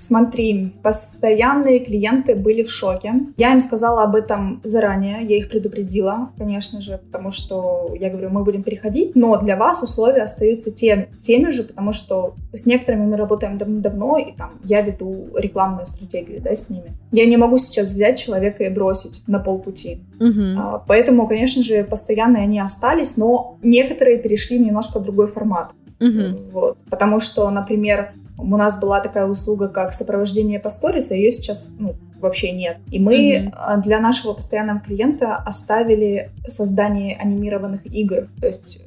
Смотри, 0.00 0.72
постоянные 0.82 1.80
клиенты 1.80 2.34
были 2.34 2.62
в 2.62 2.70
шоке. 2.70 3.12
Я 3.36 3.52
им 3.52 3.60
сказала 3.60 4.02
об 4.02 4.16
этом 4.16 4.60
заранее, 4.64 5.18
я 5.22 5.36
их 5.36 5.50
предупредила, 5.50 6.30
конечно 6.38 6.80
же, 6.80 6.98
потому 6.98 7.32
что 7.32 7.94
я 8.00 8.08
говорю, 8.08 8.30
мы 8.30 8.42
будем 8.42 8.62
переходить, 8.62 9.14
но 9.14 9.36
для 9.36 9.56
вас 9.56 9.82
условия 9.82 10.22
остаются 10.22 10.70
тем, 10.70 11.06
теми 11.20 11.50
же, 11.50 11.64
потому 11.64 11.92
что 11.92 12.34
с 12.54 12.64
некоторыми 12.64 13.06
мы 13.06 13.16
работаем 13.16 13.58
давно, 13.58 14.16
и 14.16 14.32
там 14.32 14.52
я 14.64 14.80
веду 14.80 15.28
рекламную 15.36 15.86
стратегию 15.86 16.40
да, 16.40 16.54
с 16.54 16.70
ними. 16.70 16.92
Я 17.12 17.26
не 17.26 17.36
могу 17.36 17.58
сейчас 17.58 17.88
взять 17.88 18.18
человека 18.18 18.64
и 18.64 18.70
бросить 18.70 19.22
на 19.26 19.38
полпути. 19.38 20.00
Мгм. 20.18 20.58
А, 20.58 20.82
Поэтому, 20.86 21.28
конечно 21.28 21.62
же, 21.62 21.84
постоянные 21.84 22.44
они 22.44 22.58
остались, 22.58 23.16
но 23.18 23.58
некоторые 23.62 24.18
перешли 24.18 24.58
в 24.58 24.62
немножко 24.62 24.98
другой 24.98 25.26
формат. 25.26 25.72
Мгм. 26.00 26.50
Вот. 26.50 26.78
Потому 26.90 27.20
что, 27.20 27.48
например, 27.50 28.12
у 28.38 28.56
нас 28.56 28.80
была 28.80 29.00
такая 29.00 29.26
услуга, 29.26 29.68
как 29.68 29.92
сопровождение 29.92 30.58
по 30.58 30.70
сторис, 30.70 31.10
а 31.10 31.14
ее 31.14 31.30
сейчас 31.30 31.64
ну, 31.78 31.94
вообще 32.20 32.52
нет. 32.52 32.78
И 32.90 32.98
мы 32.98 33.52
а, 33.52 33.76
для 33.76 34.00
нашего 34.00 34.32
постоянного 34.32 34.80
клиента 34.80 35.36
оставили 35.36 36.30
создание 36.46 37.16
анимированных 37.16 37.86
игр. 37.86 38.28
То 38.40 38.46
есть 38.46 38.80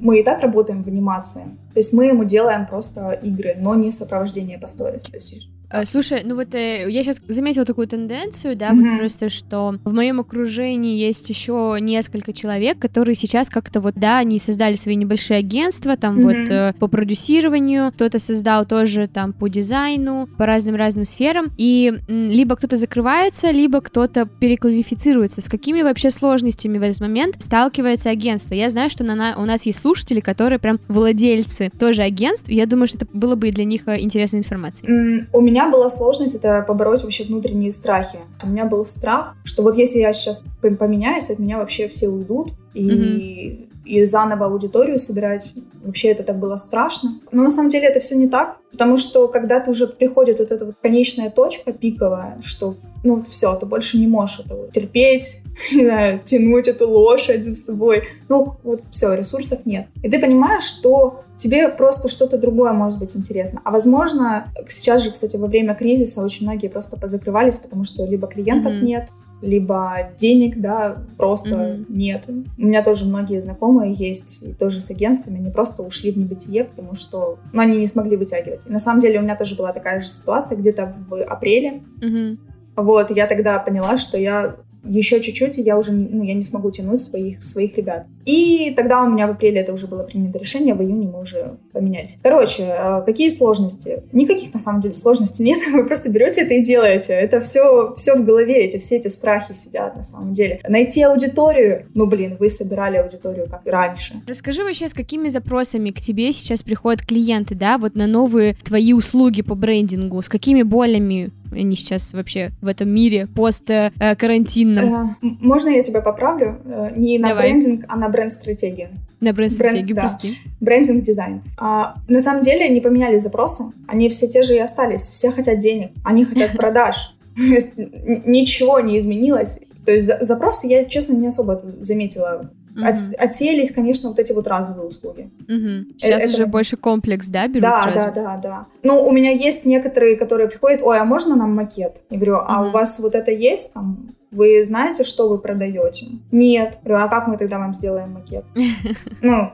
мы 0.00 0.20
и 0.20 0.22
так 0.22 0.40
работаем 0.40 0.82
в 0.82 0.88
анимации. 0.88 1.44
То 1.74 1.80
есть 1.80 1.92
мы 1.92 2.06
ему 2.06 2.24
делаем 2.24 2.66
просто 2.66 3.12
игры, 3.12 3.54
но 3.58 3.74
не 3.74 3.90
сопровождение 3.90 4.58
по 4.58 4.66
сторис. 4.66 5.04
То 5.04 5.16
есть 5.16 5.48
Слушай, 5.84 6.22
ну 6.24 6.34
вот 6.34 6.54
э, 6.54 6.86
я 6.90 7.02
сейчас 7.02 7.20
заметила 7.28 7.66
такую 7.66 7.86
тенденцию, 7.86 8.56
да, 8.56 8.72
Мгм. 8.72 8.90
вот 8.92 8.98
просто, 9.00 9.28
что 9.28 9.74
в 9.84 9.92
моем 9.92 10.18
окружении 10.18 10.98
есть 10.98 11.28
еще 11.28 11.76
несколько 11.78 12.32
человек, 12.32 12.78
которые 12.78 13.14
сейчас 13.14 13.50
как-то 13.50 13.82
вот, 13.82 13.92
да, 13.94 14.16
они 14.18 14.38
создали 14.38 14.76
свои 14.76 14.96
небольшие 14.96 15.38
агентства, 15.40 15.98
там 15.98 16.14
Мгм. 16.16 16.22
вот 16.22 16.36
э, 16.36 16.72
по 16.78 16.88
продюсированию, 16.88 17.92
кто-то 17.92 18.18
создал 18.18 18.64
тоже 18.64 19.08
там 19.08 19.34
по 19.34 19.48
дизайну, 19.48 20.26
по 20.38 20.46
разным-разным 20.46 21.04
сферам, 21.04 21.48
и 21.58 21.92
м, 22.08 22.30
либо 22.30 22.56
кто-то 22.56 22.76
закрывается, 22.76 23.50
либо 23.50 23.82
кто-то 23.82 24.24
переквалифицируется. 24.26 25.42
С 25.42 25.48
какими 25.50 25.82
вообще 25.82 26.08
сложностями 26.08 26.78
в 26.78 26.82
этот 26.82 27.00
момент 27.02 27.36
сталкивается 27.42 28.08
агентство? 28.08 28.54
Я 28.54 28.70
знаю, 28.70 28.88
что 28.88 29.04
на, 29.04 29.14
на- 29.14 29.36
у 29.36 29.44
нас 29.44 29.66
есть 29.66 29.80
слушатели, 29.80 30.20
которые 30.20 30.58
прям 30.58 30.80
владельцы 30.88 31.70
тоже 31.78 32.02
агентств, 32.02 32.48
и 32.48 32.54
я 32.54 32.64
думаю, 32.64 32.86
что 32.88 32.96
это 32.96 33.06
было 33.12 33.34
бы 33.34 33.50
для 33.50 33.64
них 33.64 33.82
э, 33.86 34.00
интересной 34.00 34.38
информацией. 34.40 34.90
М, 34.90 35.26
У 35.34 35.40
меня 35.42 35.57
была 35.66 35.90
сложность 35.90 36.34
это 36.34 36.62
побороть 36.66 37.02
вообще 37.02 37.24
внутренние 37.24 37.70
страхи. 37.70 38.20
У 38.42 38.46
меня 38.46 38.66
был 38.66 38.84
страх, 38.84 39.34
что 39.44 39.62
вот 39.62 39.76
если 39.76 39.98
я 39.98 40.12
сейчас 40.12 40.42
поменяюсь, 40.60 41.30
от 41.30 41.38
меня 41.38 41.58
вообще 41.58 41.88
все 41.88 42.08
уйдут, 42.08 42.52
и, 42.74 43.67
и 43.88 44.04
заново 44.04 44.46
аудиторию 44.46 44.98
собирать, 44.98 45.54
вообще 45.82 46.08
это 46.08 46.22
так 46.22 46.38
было 46.38 46.56
страшно. 46.56 47.14
Но 47.32 47.42
на 47.42 47.50
самом 47.50 47.70
деле 47.70 47.88
это 47.88 48.00
все 48.00 48.16
не 48.16 48.28
так, 48.28 48.58
потому 48.70 48.96
что 48.96 49.28
когда 49.28 49.60
ты 49.60 49.70
уже 49.70 49.86
приходит 49.86 50.38
вот 50.40 50.52
эта 50.52 50.64
вот 50.66 50.74
конечная 50.82 51.30
точка 51.30 51.72
пиковая, 51.72 52.38
что 52.44 52.74
ну 53.04 53.16
вот 53.16 53.28
все, 53.28 53.54
ты 53.54 53.64
больше 53.64 53.98
не 53.98 54.06
можешь 54.06 54.40
это 54.40 54.54
вот 54.54 54.72
терпеть, 54.72 55.42
не 55.72 55.84
знаю, 55.84 56.20
тянуть 56.24 56.68
эту 56.68 56.88
лошадь 56.88 57.44
за 57.44 57.54
собой. 57.54 58.08
Ну 58.28 58.56
вот 58.62 58.82
все, 58.90 59.14
ресурсов 59.14 59.64
нет. 59.64 59.86
И 60.02 60.10
ты 60.10 60.18
понимаешь, 60.18 60.64
что 60.64 61.20
тебе 61.38 61.68
просто 61.68 62.08
что-то 62.08 62.38
другое 62.38 62.72
может 62.72 62.98
быть 62.98 63.16
интересно. 63.16 63.60
А 63.64 63.70
возможно, 63.70 64.52
сейчас 64.68 65.02
же, 65.02 65.12
кстати, 65.12 65.36
во 65.36 65.46
время 65.46 65.74
кризиса 65.74 66.22
очень 66.22 66.44
многие 66.46 66.68
просто 66.68 66.98
позакрывались, 66.98 67.56
потому 67.58 67.84
что 67.84 68.04
либо 68.04 68.26
клиентов 68.26 68.72
Мгм. 68.72 68.84
нет, 68.84 69.08
либо 69.40 70.10
денег, 70.18 70.60
да, 70.60 71.02
просто 71.16 71.56
Мгм. 71.56 71.86
нет. 71.88 72.24
У 72.28 72.66
меня 72.66 72.82
тоже 72.82 73.04
многие 73.04 73.40
знакомые 73.40 73.92
есть, 73.92 74.42
и 74.42 74.52
тоже 74.52 74.80
с 74.80 74.90
агентствами, 74.90 75.38
они 75.38 75.50
просто 75.50 75.82
ушли 75.82 76.10
в 76.10 76.18
небытие, 76.18 76.64
потому 76.64 76.94
что 76.94 77.38
ну, 77.52 77.60
они 77.60 77.78
не 77.78 77.86
смогли 77.86 78.16
вытягивать. 78.16 78.60
И 78.66 78.72
на 78.72 78.80
самом 78.80 79.00
деле 79.00 79.20
у 79.20 79.22
меня 79.22 79.36
тоже 79.36 79.54
была 79.54 79.72
такая 79.72 80.00
же 80.00 80.08
ситуация 80.08 80.58
где-то 80.58 80.94
в 81.08 81.22
апреле. 81.22 81.82
Мгм. 82.00 82.38
Вот, 82.76 83.10
я 83.10 83.26
тогда 83.26 83.58
поняла, 83.58 83.98
что 83.98 84.18
я 84.18 84.56
еще 84.84 85.20
чуть-чуть, 85.20 85.58
и 85.58 85.62
я 85.62 85.76
уже 85.78 85.92
ну, 85.92 86.22
я 86.22 86.34
не 86.34 86.42
смогу 86.42 86.70
тянуть 86.70 87.02
своих, 87.02 87.44
своих 87.44 87.76
ребят. 87.76 88.06
И 88.24 88.72
тогда 88.76 89.02
у 89.02 89.10
меня 89.10 89.26
в 89.26 89.30
апреле 89.30 89.60
это 89.60 89.72
уже 89.72 89.86
было 89.86 90.02
принято 90.02 90.38
решение, 90.38 90.74
в 90.74 90.82
июне 90.82 91.08
мы 91.08 91.22
уже 91.22 91.56
поменялись. 91.72 92.18
Короче, 92.22 92.62
э, 92.62 93.02
какие 93.06 93.30
сложности? 93.30 94.02
Никаких 94.12 94.52
на 94.52 94.60
самом 94.60 94.80
деле 94.80 94.94
сложностей 94.94 95.44
нет, 95.44 95.58
вы 95.72 95.84
просто 95.84 96.10
берете 96.10 96.42
это 96.42 96.54
и 96.54 96.62
делаете. 96.62 97.12
Это 97.12 97.40
все, 97.40 97.94
все 97.96 98.14
в 98.14 98.24
голове, 98.24 98.66
эти, 98.66 98.76
все 98.78 98.96
эти 98.96 99.08
страхи 99.08 99.54
сидят 99.54 99.96
на 99.96 100.02
самом 100.02 100.34
деле. 100.34 100.60
Найти 100.68 101.02
аудиторию, 101.02 101.86
ну 101.94 102.06
блин, 102.06 102.36
вы 102.38 102.50
собирали 102.50 102.96
аудиторию 102.96 103.48
как 103.48 103.66
и 103.66 103.70
раньше. 103.70 104.20
Расскажи 104.26 104.62
вообще, 104.62 104.88
с 104.88 104.94
какими 104.94 105.28
запросами 105.28 105.90
к 105.90 106.00
тебе 106.00 106.32
сейчас 106.32 106.62
приходят 106.62 107.04
клиенты, 107.04 107.54
да, 107.54 107.78
вот 107.78 107.94
на 107.94 108.06
новые 108.06 108.56
твои 108.64 108.92
услуги 108.92 109.42
по 109.42 109.54
брендингу, 109.54 110.20
с 110.22 110.28
какими 110.28 110.62
болями 110.62 111.30
они 111.52 111.76
сейчас 111.76 112.12
вообще 112.12 112.50
в 112.60 112.66
этом 112.66 112.88
мире 112.90 113.26
пост-карантинном 113.26 115.16
Э, 115.22 115.26
Можно 115.40 115.68
я 115.70 115.82
тебя 115.82 116.00
поправлю? 116.00 116.58
Э, 116.64 116.90
Не 116.96 117.18
на 117.18 117.28
Давай. 117.28 117.50
брендинг, 117.50 117.84
а 117.88 117.96
на 117.96 118.08
бренд-стратегию. 118.08 118.88
на 119.20 119.32
бренд-стратегию, 119.32 119.96
да. 119.96 120.02
прости. 120.02 120.36
брендинг 120.60 121.02
дизайн. 121.04 121.42
А, 121.58 121.96
на 122.08 122.20
самом 122.20 122.42
деле 122.42 122.68
не 122.68 122.80
поменяли 122.80 123.18
запросы, 123.18 123.64
они 123.86 124.08
все 124.08 124.28
те 124.28 124.42
же 124.42 124.54
и 124.54 124.58
остались. 124.58 125.02
Все 125.02 125.30
хотят 125.30 125.58
денег, 125.58 125.90
они 126.04 126.24
хотят 126.24 126.52
продаж. 126.56 127.14
Ничего 127.36 128.80
не 128.80 128.98
изменилось. 128.98 129.60
То 129.84 129.92
есть 129.92 130.06
за- 130.06 130.18
запросы 130.24 130.66
я, 130.66 130.84
честно, 130.84 131.14
не 131.14 131.28
особо 131.28 131.62
заметила. 131.80 132.50
Мгм. 132.78 132.86
От- 132.86 133.14
отсеялись, 133.18 133.72
конечно, 133.72 134.08
вот 134.08 134.18
эти 134.18 134.32
вот 134.32 134.46
разовые 134.46 134.88
услуги. 134.88 135.30
Мгм. 135.48 135.88
Сейчас 135.98 136.22
это- 136.22 136.32
уже 136.34 136.46
больше 136.46 136.76
комплекс, 136.76 137.28
да, 137.28 137.48
берут 137.48 137.62
Да, 137.62 137.82
сразу? 137.82 138.12
да, 138.14 138.22
да, 138.22 138.36
да. 138.36 138.66
Ну, 138.84 139.04
у 139.06 139.10
меня 139.12 139.32
есть 139.32 139.64
некоторые, 139.66 140.16
которые 140.16 140.48
приходят, 140.48 140.80
ой, 140.82 140.98
а 140.98 141.04
можно 141.04 141.34
нам 141.36 141.54
макет? 141.54 141.96
Я 142.10 142.16
говорю, 142.18 142.36
а 142.46 142.60
Мгм. 142.60 142.68
у 142.68 142.70
вас 142.72 142.98
вот 143.00 143.14
это 143.14 143.30
есть 143.32 143.72
там? 143.74 144.10
Вы 144.30 144.62
знаете, 144.64 145.04
что 145.04 145.28
вы 145.28 145.38
продаете? 145.38 146.06
Нет. 146.30 146.78
Говорю, 146.84 147.04
а 147.04 147.08
как 147.08 147.26
мы 147.28 147.36
тогда 147.36 147.58
вам 147.58 147.74
сделаем 147.74 148.12
макет? 148.12 148.44
Ну, 149.22 149.50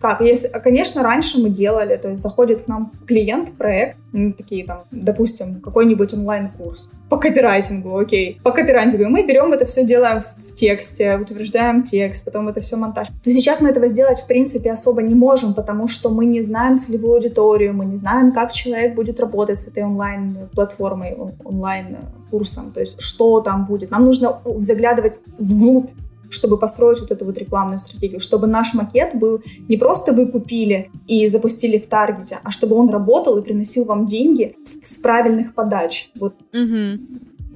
как? 0.00 0.20
Если, 0.20 0.48
а, 0.48 0.60
конечно, 0.60 1.02
раньше 1.02 1.38
мы 1.38 1.50
делали, 1.50 1.96
то 1.96 2.08
есть 2.08 2.22
заходит 2.22 2.62
к 2.62 2.68
нам 2.68 2.92
клиент, 3.06 3.52
проект, 3.52 3.96
ну, 4.12 4.32
такие 4.32 4.64
там, 4.64 4.82
допустим, 4.90 5.60
какой-нибудь 5.60 6.14
онлайн-курс 6.14 6.88
по 7.08 7.16
копирайтингу, 7.16 7.96
окей, 7.96 8.40
по 8.42 8.52
копирайтингу, 8.52 9.08
мы 9.08 9.26
берем 9.26 9.52
это 9.52 9.66
все, 9.66 9.84
делаем 9.84 10.22
в 10.48 10.54
тексте, 10.54 11.16
утверждаем 11.16 11.82
текст, 11.82 12.24
потом 12.24 12.48
это 12.48 12.60
все 12.60 12.76
монтаж. 12.76 13.08
То 13.22 13.32
сейчас 13.32 13.60
мы 13.60 13.68
этого 13.68 13.88
сделать, 13.88 14.20
в 14.20 14.26
принципе, 14.26 14.70
особо 14.70 15.02
не 15.02 15.14
можем, 15.14 15.54
потому 15.54 15.88
что 15.88 16.10
мы 16.10 16.26
не 16.26 16.40
знаем 16.40 16.78
целевую 16.78 17.14
аудиторию, 17.14 17.74
мы 17.74 17.84
не 17.84 17.96
знаем, 17.96 18.32
как 18.32 18.52
человек 18.52 18.94
будет 18.94 19.20
работать 19.20 19.60
с 19.60 19.66
этой 19.66 19.82
онлайн-платформой, 19.84 21.14
он- 21.14 21.32
онлайн-курсом, 21.44 22.72
то 22.72 22.80
есть 22.80 23.00
что 23.00 23.40
там 23.40 23.66
будет. 23.66 23.90
Нам 23.90 24.04
нужно 24.04 24.38
заглядывать 24.58 25.20
вглубь 25.38 25.90
чтобы 26.30 26.58
построить 26.58 27.00
вот 27.00 27.10
эту 27.10 27.24
вот 27.24 27.36
рекламную 27.38 27.78
стратегию, 27.78 28.20
чтобы 28.20 28.46
наш 28.46 28.74
макет 28.74 29.14
был 29.14 29.42
не 29.68 29.76
просто 29.76 30.12
вы 30.12 30.26
купили 30.26 30.90
и 31.06 31.28
запустили 31.28 31.78
в 31.78 31.86
таргете, 31.86 32.38
а 32.42 32.50
чтобы 32.50 32.76
он 32.76 32.88
работал 32.90 33.36
и 33.38 33.42
приносил 33.42 33.84
вам 33.84 34.06
деньги 34.06 34.56
с 34.82 34.94
правильных 34.94 35.54
подач. 35.54 36.10
Вот, 36.18 36.34
Мгм. 36.52 37.08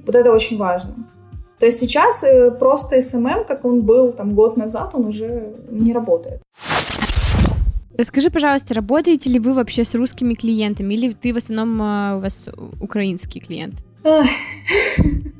вот 0.05 0.15
это 0.15 0.31
очень 0.31 0.57
важно. 0.57 0.95
То 1.59 1.65
есть 1.65 1.79
сейчас 1.79 2.23
э, 2.23 2.51
просто 2.51 2.99
SMM, 2.99 3.45
как 3.47 3.63
он 3.65 3.81
был 3.81 4.11
там 4.11 4.35
год 4.35 4.57
назад, 4.57 4.91
он 4.93 5.05
уже 5.05 5.55
не 5.71 5.93
работает. 5.93 6.41
Расскажи, 7.97 8.29
пожалуйста, 8.29 8.73
работаете 8.73 9.29
ли 9.29 9.39
вы 9.39 9.53
вообще 9.53 9.85
с 9.85 9.95
русскими 9.95 10.33
клиентами, 10.33 10.95
или 10.95 11.13
ты 11.13 11.33
в 11.33 11.37
основном 11.37 11.81
а, 11.81 12.15
у 12.17 12.19
вас 12.19 12.49
украинский 12.81 13.39
клиент? 13.39 13.83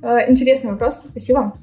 Э, 0.01 0.29
Интересный 0.29 0.71
вопрос, 0.71 1.03
спасибо. 1.09 1.53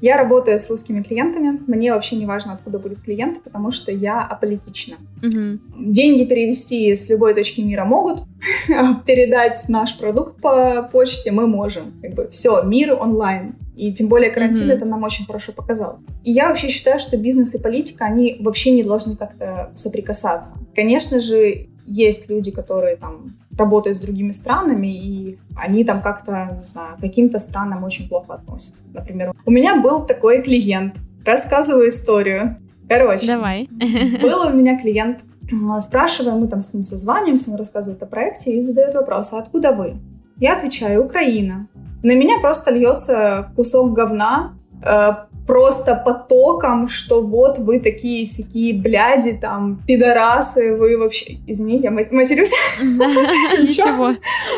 Я 0.00 0.16
работаю 0.16 0.58
с 0.58 0.68
русскими 0.70 1.02
клиентами. 1.02 1.60
Мне 1.66 1.92
вообще 1.92 2.16
не 2.16 2.26
важно, 2.26 2.52
откуда 2.52 2.78
будет 2.78 3.00
клиент, 3.00 3.42
потому 3.42 3.72
что 3.72 3.90
я 3.92 4.22
аполитична. 4.22 4.96
Мгм. 5.22 5.60
Деньги 5.92 6.24
перевести 6.24 6.94
с 6.94 7.08
любой 7.08 7.34
точки 7.34 7.60
мира 7.60 7.84
могут, 7.84 8.20
передать 9.06 9.64
наш 9.68 9.98
продукт 9.98 10.40
по 10.40 10.88
почте 10.92 11.30
мы 11.32 11.46
можем. 11.46 11.92
Как 12.02 12.14
бы 12.14 12.28
все, 12.30 12.62
мир 12.62 12.92
онлайн. 13.00 13.54
И 13.76 13.92
тем 13.92 14.08
более 14.08 14.30
карантин 14.30 14.64
Мгм. 14.66 14.70
это 14.72 14.84
нам 14.84 15.02
очень 15.04 15.24
хорошо 15.24 15.52
показал. 15.52 16.00
И 16.24 16.32
я 16.32 16.48
вообще 16.48 16.68
считаю, 16.68 16.98
что 16.98 17.16
бизнес 17.16 17.54
и 17.54 17.58
политика, 17.62 18.04
они 18.04 18.36
вообще 18.40 18.72
не 18.72 18.82
должны 18.82 19.14
как-то 19.16 19.70
соприкасаться. 19.76 20.54
Конечно 20.74 21.20
же, 21.20 21.68
есть 21.86 22.28
люди, 22.28 22.50
которые 22.50 22.96
там 22.96 23.32
работают 23.58 23.96
с 23.96 24.00
другими 24.00 24.32
странами, 24.32 24.88
и 24.88 25.38
они 25.56 25.84
там 25.84 26.00
как-то, 26.00 26.56
не 26.58 26.64
знаю, 26.64 26.96
каким-то 27.00 27.38
странам 27.38 27.84
очень 27.84 28.08
плохо 28.08 28.34
относятся. 28.34 28.82
Например, 28.94 29.32
у 29.44 29.50
меня 29.50 29.80
был 29.80 30.06
такой 30.06 30.42
клиент. 30.42 30.96
Рассказываю 31.24 31.88
историю. 31.88 32.56
Короче, 32.88 33.26
Давай. 33.26 33.68
был 34.22 34.46
у 34.46 34.50
меня 34.50 34.80
клиент, 34.80 35.20
а, 35.68 35.80
спрашиваем, 35.80 36.38
мы 36.38 36.48
там 36.48 36.62
с 36.62 36.72
ним 36.72 36.84
созваниваемся, 36.84 37.50
он 37.50 37.56
рассказывает 37.56 38.02
о 38.02 38.06
проекте 38.06 38.52
и 38.52 38.60
задает 38.60 38.94
вопрос, 38.94 39.32
а 39.32 39.38
откуда 39.38 39.72
вы? 39.72 39.96
Я 40.38 40.56
отвечаю, 40.56 41.04
Украина. 41.04 41.66
На 42.02 42.14
меня 42.14 42.38
просто 42.40 42.70
льется 42.70 43.50
кусок 43.56 43.92
говна, 43.92 44.54
э, 44.82 45.14
просто 45.48 45.94
потоком, 45.94 46.88
что 46.88 47.22
вот 47.22 47.58
вы 47.58 47.80
такие 47.80 48.26
сякие 48.26 48.74
бляди, 48.74 49.32
там, 49.32 49.82
пидорасы, 49.86 50.76
вы 50.76 50.98
вообще... 50.98 51.38
Извините, 51.46 51.84
я 51.84 51.90
ма- 51.90 52.04
матерюсь? 52.10 52.52
Ничего. 52.82 54.12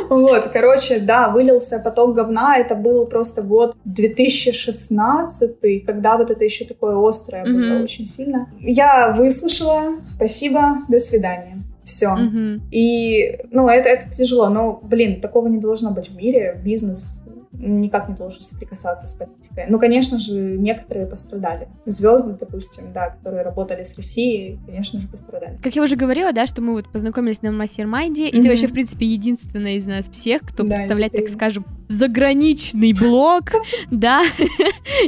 Вот, 0.08 0.48
короче, 0.52 0.98
да, 0.98 1.28
вылился 1.28 1.78
поток 1.78 2.16
говна. 2.16 2.58
Это 2.58 2.74
был 2.74 3.06
просто 3.06 3.42
год 3.42 3.76
2016, 3.84 5.84
когда 5.86 6.16
вот 6.16 6.32
это 6.32 6.44
еще 6.44 6.64
такое 6.64 6.96
острое 7.08 7.44
было 7.44 7.84
очень 7.84 8.06
сильно. 8.06 8.48
Я 8.58 9.14
выслушала, 9.16 9.98
спасибо, 10.02 10.78
до 10.88 10.98
свидания. 10.98 11.58
Все. 11.84 12.10
Мгм. 12.10 12.62
И, 12.72 13.38
ну, 13.52 13.68
это, 13.68 13.88
это 13.88 14.10
тяжело, 14.10 14.48
но, 14.48 14.80
блин, 14.82 15.20
такого 15.20 15.46
не 15.46 15.58
должно 15.58 15.92
быть 15.92 16.08
в 16.08 16.16
мире. 16.16 16.60
Бизнес 16.64 17.22
никак 17.60 18.08
не 18.08 18.14
должен 18.14 18.42
соприкасаться 18.42 19.06
с 19.06 19.12
политикой. 19.12 19.66
Ну, 19.68 19.78
конечно 19.78 20.18
же, 20.18 20.32
некоторые 20.58 21.06
пострадали. 21.06 21.68
Звезды, 21.86 22.36
допустим, 22.38 22.92
да, 22.92 23.10
которые 23.10 23.42
работали 23.42 23.82
с 23.82 23.96
Россией, 23.96 24.58
конечно 24.66 25.00
же, 25.00 25.08
пострадали. 25.08 25.58
Как 25.62 25.74
я 25.76 25.82
уже 25.82 25.96
говорила, 25.96 26.32
да, 26.32 26.46
что 26.46 26.60
мы 26.62 26.72
вот 26.72 26.88
познакомились 26.90 27.42
на 27.42 27.52
mastermind 27.52 28.15
е, 28.15 28.28
и 28.28 28.34
Мгм. 28.34 28.42
ты 28.42 28.48
вообще, 28.48 28.66
в 28.66 28.72
принципе, 28.72 29.06
единственная 29.06 29.74
из 29.74 29.86
нас 29.86 30.08
всех, 30.08 30.42
кто 30.42 30.62
Да, 30.64 30.74
представляет, 30.76 31.12
так 31.12 31.28
скажем, 31.28 31.64
заграничный 31.88 32.92
блог, 32.92 33.50
да, 33.90 34.22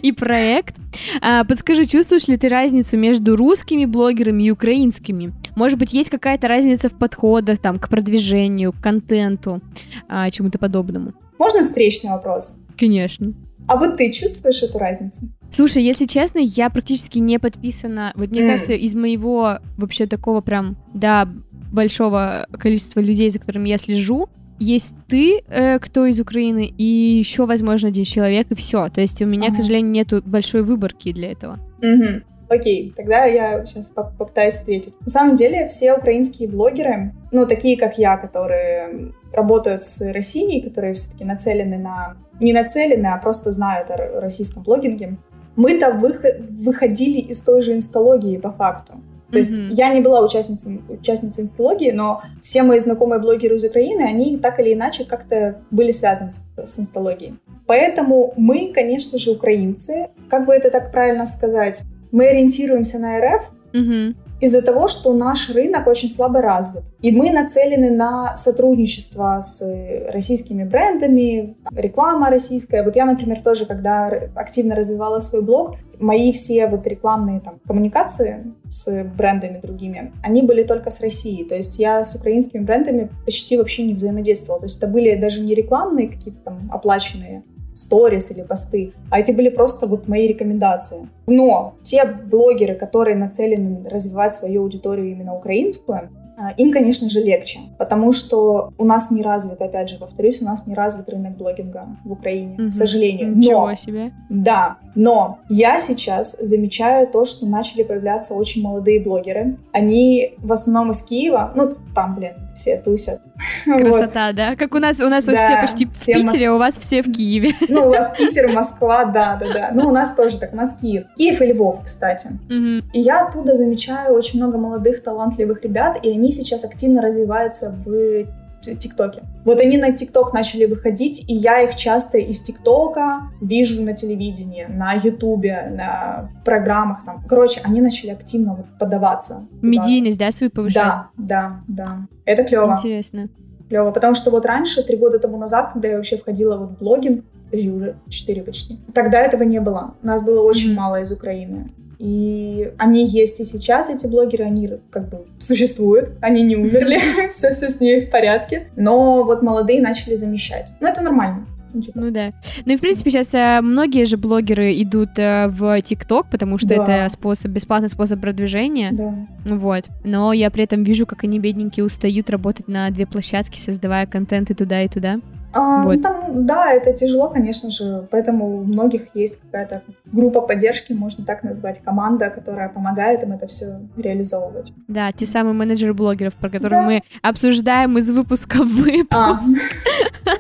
и 0.02 0.12
проект. 0.12 0.76
А, 1.20 1.44
Подскажи, 1.44 1.86
чувствуешь 1.86 2.28
ли 2.28 2.36
ты 2.36 2.48
разницу 2.48 2.96
между 2.96 3.36
русскими 3.36 3.84
блогерами 3.84 4.44
и 4.44 4.50
украинскими? 4.50 5.32
Может 5.54 5.78
быть, 5.78 5.92
есть 5.92 6.10
какая-то 6.10 6.48
разница 6.48 6.88
в 6.88 6.94
подходах 6.94 7.58
там 7.58 7.78
к 7.78 7.88
продвижению, 7.88 8.72
к 8.72 8.80
контенту, 8.80 9.60
а, 10.08 10.30
чему-то 10.30 10.58
подобному? 10.58 11.12
Можно 11.38 11.64
встречный 11.64 12.10
вопрос? 12.10 12.58
Конечно. 12.78 13.32
А 13.68 13.76
вот 13.76 13.96
ты 13.96 14.10
чувствуешь 14.10 14.62
эту 14.62 14.78
разницу? 14.78 15.28
Слушай, 15.50 15.84
если 15.84 16.06
честно, 16.06 16.38
я 16.38 16.70
практически 16.70 17.18
не 17.18 17.38
подписана. 17.38 18.12
Вот 18.14 18.30
мне 18.30 18.40
М. 18.40 18.46
кажется, 18.48 18.72
из 18.72 18.94
моего 18.94 19.58
вообще 19.76 20.06
такого 20.06 20.40
прям, 20.40 20.76
да, 20.94 21.28
большого 21.70 22.46
количества 22.58 23.00
людей, 23.00 23.28
за 23.30 23.38
которыми 23.38 23.68
я 23.68 23.78
слежу, 23.78 24.28
есть 24.58 24.94
ты, 25.08 25.42
э, 25.48 25.78
кто 25.78 26.06
из 26.06 26.20
Украины, 26.20 26.66
и 26.66 26.84
еще, 26.84 27.46
возможно, 27.46 27.88
один 27.88 28.04
человек, 28.04 28.46
и 28.50 28.54
все. 28.54 28.88
То 28.88 29.00
есть 29.00 29.20
у 29.20 29.26
меня, 29.26 29.48
к 29.48 29.52
Ага. 29.52 29.56
сожалению, 29.62 29.90
нету 29.90 30.22
большой 30.24 30.62
выборки 30.62 31.12
для 31.12 31.32
этого. 31.32 31.58
Мгм. 31.80 32.22
Окей, 32.52 32.92
тогда 32.94 33.24
я 33.24 33.64
сейчас 33.64 33.90
попытаюсь 33.90 34.56
ответить. 34.56 34.94
На 35.06 35.10
самом 35.10 35.36
деле 35.36 35.68
все 35.68 35.94
украинские 35.94 36.48
блогеры, 36.48 37.12
ну, 37.30 37.46
такие 37.46 37.78
как 37.78 37.96
я, 37.98 38.16
которые 38.18 39.12
работают 39.32 39.82
с 39.82 40.00
Россией, 40.12 40.60
которые 40.60 40.92
все-таки 40.94 41.24
нацелены 41.24 41.78
на... 41.78 42.16
Не 42.40 42.52
нацелены, 42.52 43.06
а 43.06 43.16
просто 43.16 43.50
знают 43.52 43.90
о 43.90 44.20
российском 44.20 44.62
блогинге, 44.62 45.16
мы-то 45.56 45.92
выхо- 45.92 46.40
выходили 46.50 47.20
из 47.20 47.40
той 47.40 47.62
же 47.62 47.72
инсталогии 47.72 48.36
по 48.36 48.50
факту. 48.50 48.94
То 49.30 49.38
есть 49.38 49.50
Мгм. 49.50 49.70
я 49.70 49.94
не 49.94 50.02
была 50.02 50.20
участницей, 50.20 50.82
участницей 50.90 51.44
инсталогии, 51.44 51.90
но 51.90 52.20
все 52.42 52.62
мои 52.62 52.78
знакомые 52.80 53.18
блогеры 53.18 53.56
из 53.56 53.64
Украины, 53.64 54.02
они 54.02 54.36
так 54.36 54.60
или 54.60 54.74
иначе 54.74 55.06
как-то 55.06 55.62
были 55.70 55.90
связаны 55.90 56.32
с, 56.32 56.44
с 56.66 56.78
инсталогией. 56.78 57.38
Поэтому 57.66 58.34
мы, 58.36 58.72
конечно 58.74 59.18
же, 59.18 59.30
украинцы, 59.30 60.08
как 60.28 60.44
бы 60.44 60.52
это 60.52 60.70
так 60.70 60.92
правильно 60.92 61.26
сказать, 61.26 61.82
мы 62.12 62.26
ориентируемся 62.28 62.98
на 62.98 63.18
РФ 63.18 63.50
Мгм. 63.72 64.16
из-за 64.40 64.60
того, 64.60 64.86
что 64.86 65.14
наш 65.14 65.48
рынок 65.48 65.86
очень 65.86 66.10
слабо 66.10 66.42
развит. 66.42 66.84
И 67.00 67.10
мы 67.10 67.30
нацелены 67.30 67.90
на 67.90 68.36
сотрудничество 68.36 69.40
с 69.42 69.62
э, 69.62 70.10
российскими 70.10 70.64
брендами, 70.64 71.56
реклама 71.74 72.28
российская. 72.28 72.82
Вот 72.82 72.94
я, 72.96 73.06
например, 73.06 73.40
тоже, 73.42 73.64
когда 73.64 74.08
активно 74.34 74.74
развивала 74.74 75.20
свой 75.20 75.42
блог, 75.42 75.76
мои 76.00 76.32
все 76.32 76.66
вот 76.66 76.86
рекламные 76.86 77.40
там 77.40 77.60
коммуникации 77.66 78.52
с 78.68 79.04
брендами 79.04 79.60
другими, 79.60 80.12
они 80.22 80.42
были 80.42 80.64
только 80.64 80.90
с 80.90 81.00
Россией. 81.00 81.44
То 81.44 81.54
есть 81.54 81.78
я 81.78 82.04
с 82.04 82.14
украинскими 82.14 82.62
брендами 82.62 83.08
почти 83.24 83.56
вообще 83.56 83.84
не 83.84 83.94
взаимодействовала. 83.94 84.60
То 84.60 84.66
есть 84.66 84.78
это 84.78 84.86
были 84.86 85.14
даже 85.14 85.40
не 85.40 85.54
рекламные 85.54 86.08
какие-то 86.08 86.40
там 86.40 86.58
оплаченные 86.70 87.42
сторис 87.82 88.30
или 88.30 88.42
посты, 88.42 88.92
а 89.10 89.20
эти 89.20 89.30
были 89.32 89.48
просто 89.48 89.86
вот 89.86 90.08
мои 90.08 90.26
рекомендации. 90.26 91.08
Но 91.26 91.74
те 91.82 92.04
блогеры, 92.04 92.74
которые 92.74 93.16
нацелены 93.16 93.88
развивать 93.88 94.34
свою 94.34 94.62
аудиторию 94.62 95.10
именно 95.10 95.34
украинскую, 95.34 96.08
а, 96.34 96.50
им, 96.56 96.72
конечно 96.72 97.10
же, 97.10 97.20
легче, 97.20 97.60
потому 97.78 98.12
что 98.12 98.70
у 98.78 98.84
нас 98.84 99.10
не 99.10 99.22
развит, 99.22 99.60
опять 99.60 99.90
же, 99.90 99.98
повторюсь, 99.98 100.40
у 100.40 100.44
нас 100.44 100.66
не 100.66 100.74
развит 100.74 101.08
рынок 101.10 101.36
блогинга 101.36 101.86
в 102.04 102.12
Украине, 102.12 102.54
Мгм. 102.58 102.70
к 102.70 102.74
сожалению. 102.74 103.36
Ничего 103.36 103.68
Но, 103.68 103.74
себе. 103.74 104.12
да, 104.30 104.76
но 104.94 105.38
я 105.50 105.78
сейчас 105.78 106.36
замечаю 106.40 107.06
то, 107.06 107.26
что 107.26 107.46
начали 107.46 107.82
появляться 107.82 108.34
очень 108.34 108.62
молодые 108.62 109.00
блогеры. 109.00 109.56
Они 109.72 110.34
в 110.38 110.50
основном 110.52 110.90
из 110.92 111.02
Киева, 111.02 111.52
ну, 111.54 111.70
там, 111.94 112.16
блин, 112.16 112.32
все 112.54 112.76
тусят. 112.76 113.20
Вот. 113.66 113.80
Красота, 113.80 114.32
да? 114.32 114.56
Как 114.56 114.74
у 114.74 114.78
нас, 114.78 115.00
у 115.00 115.08
нас 115.08 115.24
Да, 115.24 115.34
все 115.34 115.60
почти 115.60 115.86
в 115.86 115.92
все 115.92 116.14
Питере, 116.14 116.48
а 116.48 116.54
у 116.54 116.58
вас 116.58 116.76
все 116.76 117.02
в 117.02 117.12
Киеве. 117.12 117.50
Ну, 117.68 117.86
у 117.86 117.90
вас 117.90 118.14
Питер, 118.16 118.48
Москва, 118.52 119.04
да, 119.04 119.38
да, 119.40 119.52
да. 119.52 119.70
Ну, 119.72 119.88
у 119.88 119.92
нас 119.92 120.14
тоже 120.14 120.38
так, 120.38 120.52
у 120.52 120.56
нас 120.56 120.78
Киев. 120.80 121.06
Киев 121.16 121.40
и 121.40 121.46
Львов, 121.46 121.82
кстати. 121.84 122.28
Мгм. 122.48 122.82
И 122.92 123.00
я 123.00 123.26
оттуда 123.26 123.56
замечаю 123.56 124.14
очень 124.14 124.38
много 124.38 124.58
молодых, 124.58 125.02
талантливых 125.02 125.62
ребят, 125.62 125.98
и 126.02 126.10
они 126.10 126.32
сейчас 126.32 126.64
активно 126.64 127.02
развиваются 127.02 127.74
в 127.84 128.26
ТикТоке. 128.62 129.22
Вот 129.44 129.60
они 129.60 129.76
на 129.76 129.92
ТикТок 129.92 130.32
начали 130.32 130.64
выходить, 130.66 131.24
и 131.28 131.34
я 131.34 131.60
их 131.62 131.76
часто 131.76 132.18
из 132.18 132.40
ТикТока 132.40 133.30
вижу 133.40 133.82
на 133.82 133.92
телевидении, 133.94 134.66
на 134.68 134.92
Ютубе, 134.94 135.68
на 135.70 136.30
программах 136.44 137.04
там. 137.04 137.24
Короче, 137.28 137.60
они 137.64 137.80
начали 137.80 138.10
активно 138.10 138.54
вот 138.54 138.66
подаваться. 138.78 139.46
Медийность, 139.60 140.18
да, 140.18 140.30
свою 140.30 140.50
повышать? 140.50 140.82
Да, 140.84 141.08
да, 141.16 141.60
да. 141.68 141.98
Это 142.24 142.44
клево. 142.44 142.72
Интересно. 142.72 143.28
Клево, 143.68 143.90
потому 143.90 144.14
что 144.14 144.30
вот 144.30 144.46
раньше, 144.46 144.82
три 144.82 144.96
года 144.96 145.18
тому 145.18 145.38
назад, 145.38 145.70
когда 145.72 145.88
я 145.88 145.96
вообще 145.96 146.16
входила 146.16 146.56
вот 146.56 146.72
в 146.72 146.78
блогинг, 146.78 147.24
уже 147.52 147.96
четыре 148.08 148.42
почти, 148.42 148.78
тогда 148.94 149.18
этого 149.20 149.42
не 149.42 149.60
было. 149.60 149.94
Нас 150.02 150.22
было 150.22 150.42
очень 150.42 150.68
Мгм. 150.68 150.76
мало 150.76 151.00
из 151.02 151.12
Украины. 151.12 151.70
И 152.02 152.72
они 152.78 153.06
есть 153.06 153.38
и 153.38 153.44
сейчас, 153.44 153.88
эти 153.88 154.08
блогеры, 154.08 154.42
они 154.44 154.68
как 154.90 155.08
бы 155.08 155.24
существуют, 155.38 156.10
они 156.20 156.42
не 156.42 156.56
умерли, 156.56 156.98
все, 157.30 157.52
все 157.52 157.68
с 157.70 157.78
ними 157.78 158.06
в 158.06 158.10
порядке. 158.10 158.66
Но 158.74 159.22
вот 159.22 159.42
молодые 159.42 159.80
начали 159.80 160.16
замещать. 160.16 160.66
Ну, 160.80 160.88
это 160.88 161.00
нормально. 161.00 161.46
Ну, 161.72 161.80
типа, 161.80 162.00
Ну 162.00 162.10
да. 162.10 162.32
Ну 162.66 162.72
и 162.72 162.76
в 162.76 162.80
принципе 162.80 163.10
сейчас 163.12 163.32
э, 163.34 163.60
многие 163.62 164.04
же 164.04 164.16
блогеры 164.16 164.82
идут 164.82 165.10
э, 165.16 165.46
в 165.48 165.80
ТикТок, 165.80 166.26
потому 166.28 166.58
что 166.58 166.68
Да. 166.68 166.74
это 167.04 167.08
способ, 167.08 167.52
бесплатный 167.52 167.88
способ 167.88 168.20
продвижения. 168.20 168.90
да. 168.92 169.14
Ну 169.44 169.58
Вот. 169.58 169.84
Но 170.02 170.32
я 170.32 170.50
при 170.50 170.64
этом 170.64 170.82
вижу, 170.82 171.06
как 171.06 171.22
они 171.22 171.38
бедненькие 171.38 171.84
устают 171.84 172.30
работать 172.30 172.66
на 172.66 172.90
две 172.90 173.06
площадки, 173.06 173.60
создавая 173.60 174.06
контент 174.06 174.50
и 174.50 174.54
туда, 174.54 174.82
и 174.82 174.88
туда. 174.88 175.20
А, 175.54 175.82
Вот. 175.84 175.96
ну, 175.96 176.02
там, 176.02 176.46
да, 176.46 176.72
это 176.72 176.92
тяжело, 176.92 177.28
конечно 177.28 177.70
же, 177.70 178.06
поэтому 178.10 178.58
у 178.58 178.64
многих 178.64 179.14
есть 179.14 179.38
какая-то 179.40 179.82
группа 180.06 180.40
поддержки, 180.40 180.92
можно 180.92 181.24
так 181.24 181.42
назвать, 181.42 181.80
команда, 181.82 182.30
которая 182.30 182.68
помогает 182.68 183.22
им 183.22 183.32
это 183.32 183.46
все 183.46 183.80
реализовывать. 183.96 184.72
Да, 184.88 185.12
те 185.12 185.26
самые 185.26 185.52
менеджеры 185.54 185.92
блогеров, 185.94 186.34
про 186.34 186.48
которые 186.48 186.80
Да. 186.80 186.86
мы 186.86 187.02
обсуждаем 187.22 187.98
из 187.98 188.10
выпуска 188.10 188.64
в 188.64 188.68
выпуск. 188.68 189.10
А, 189.14 189.40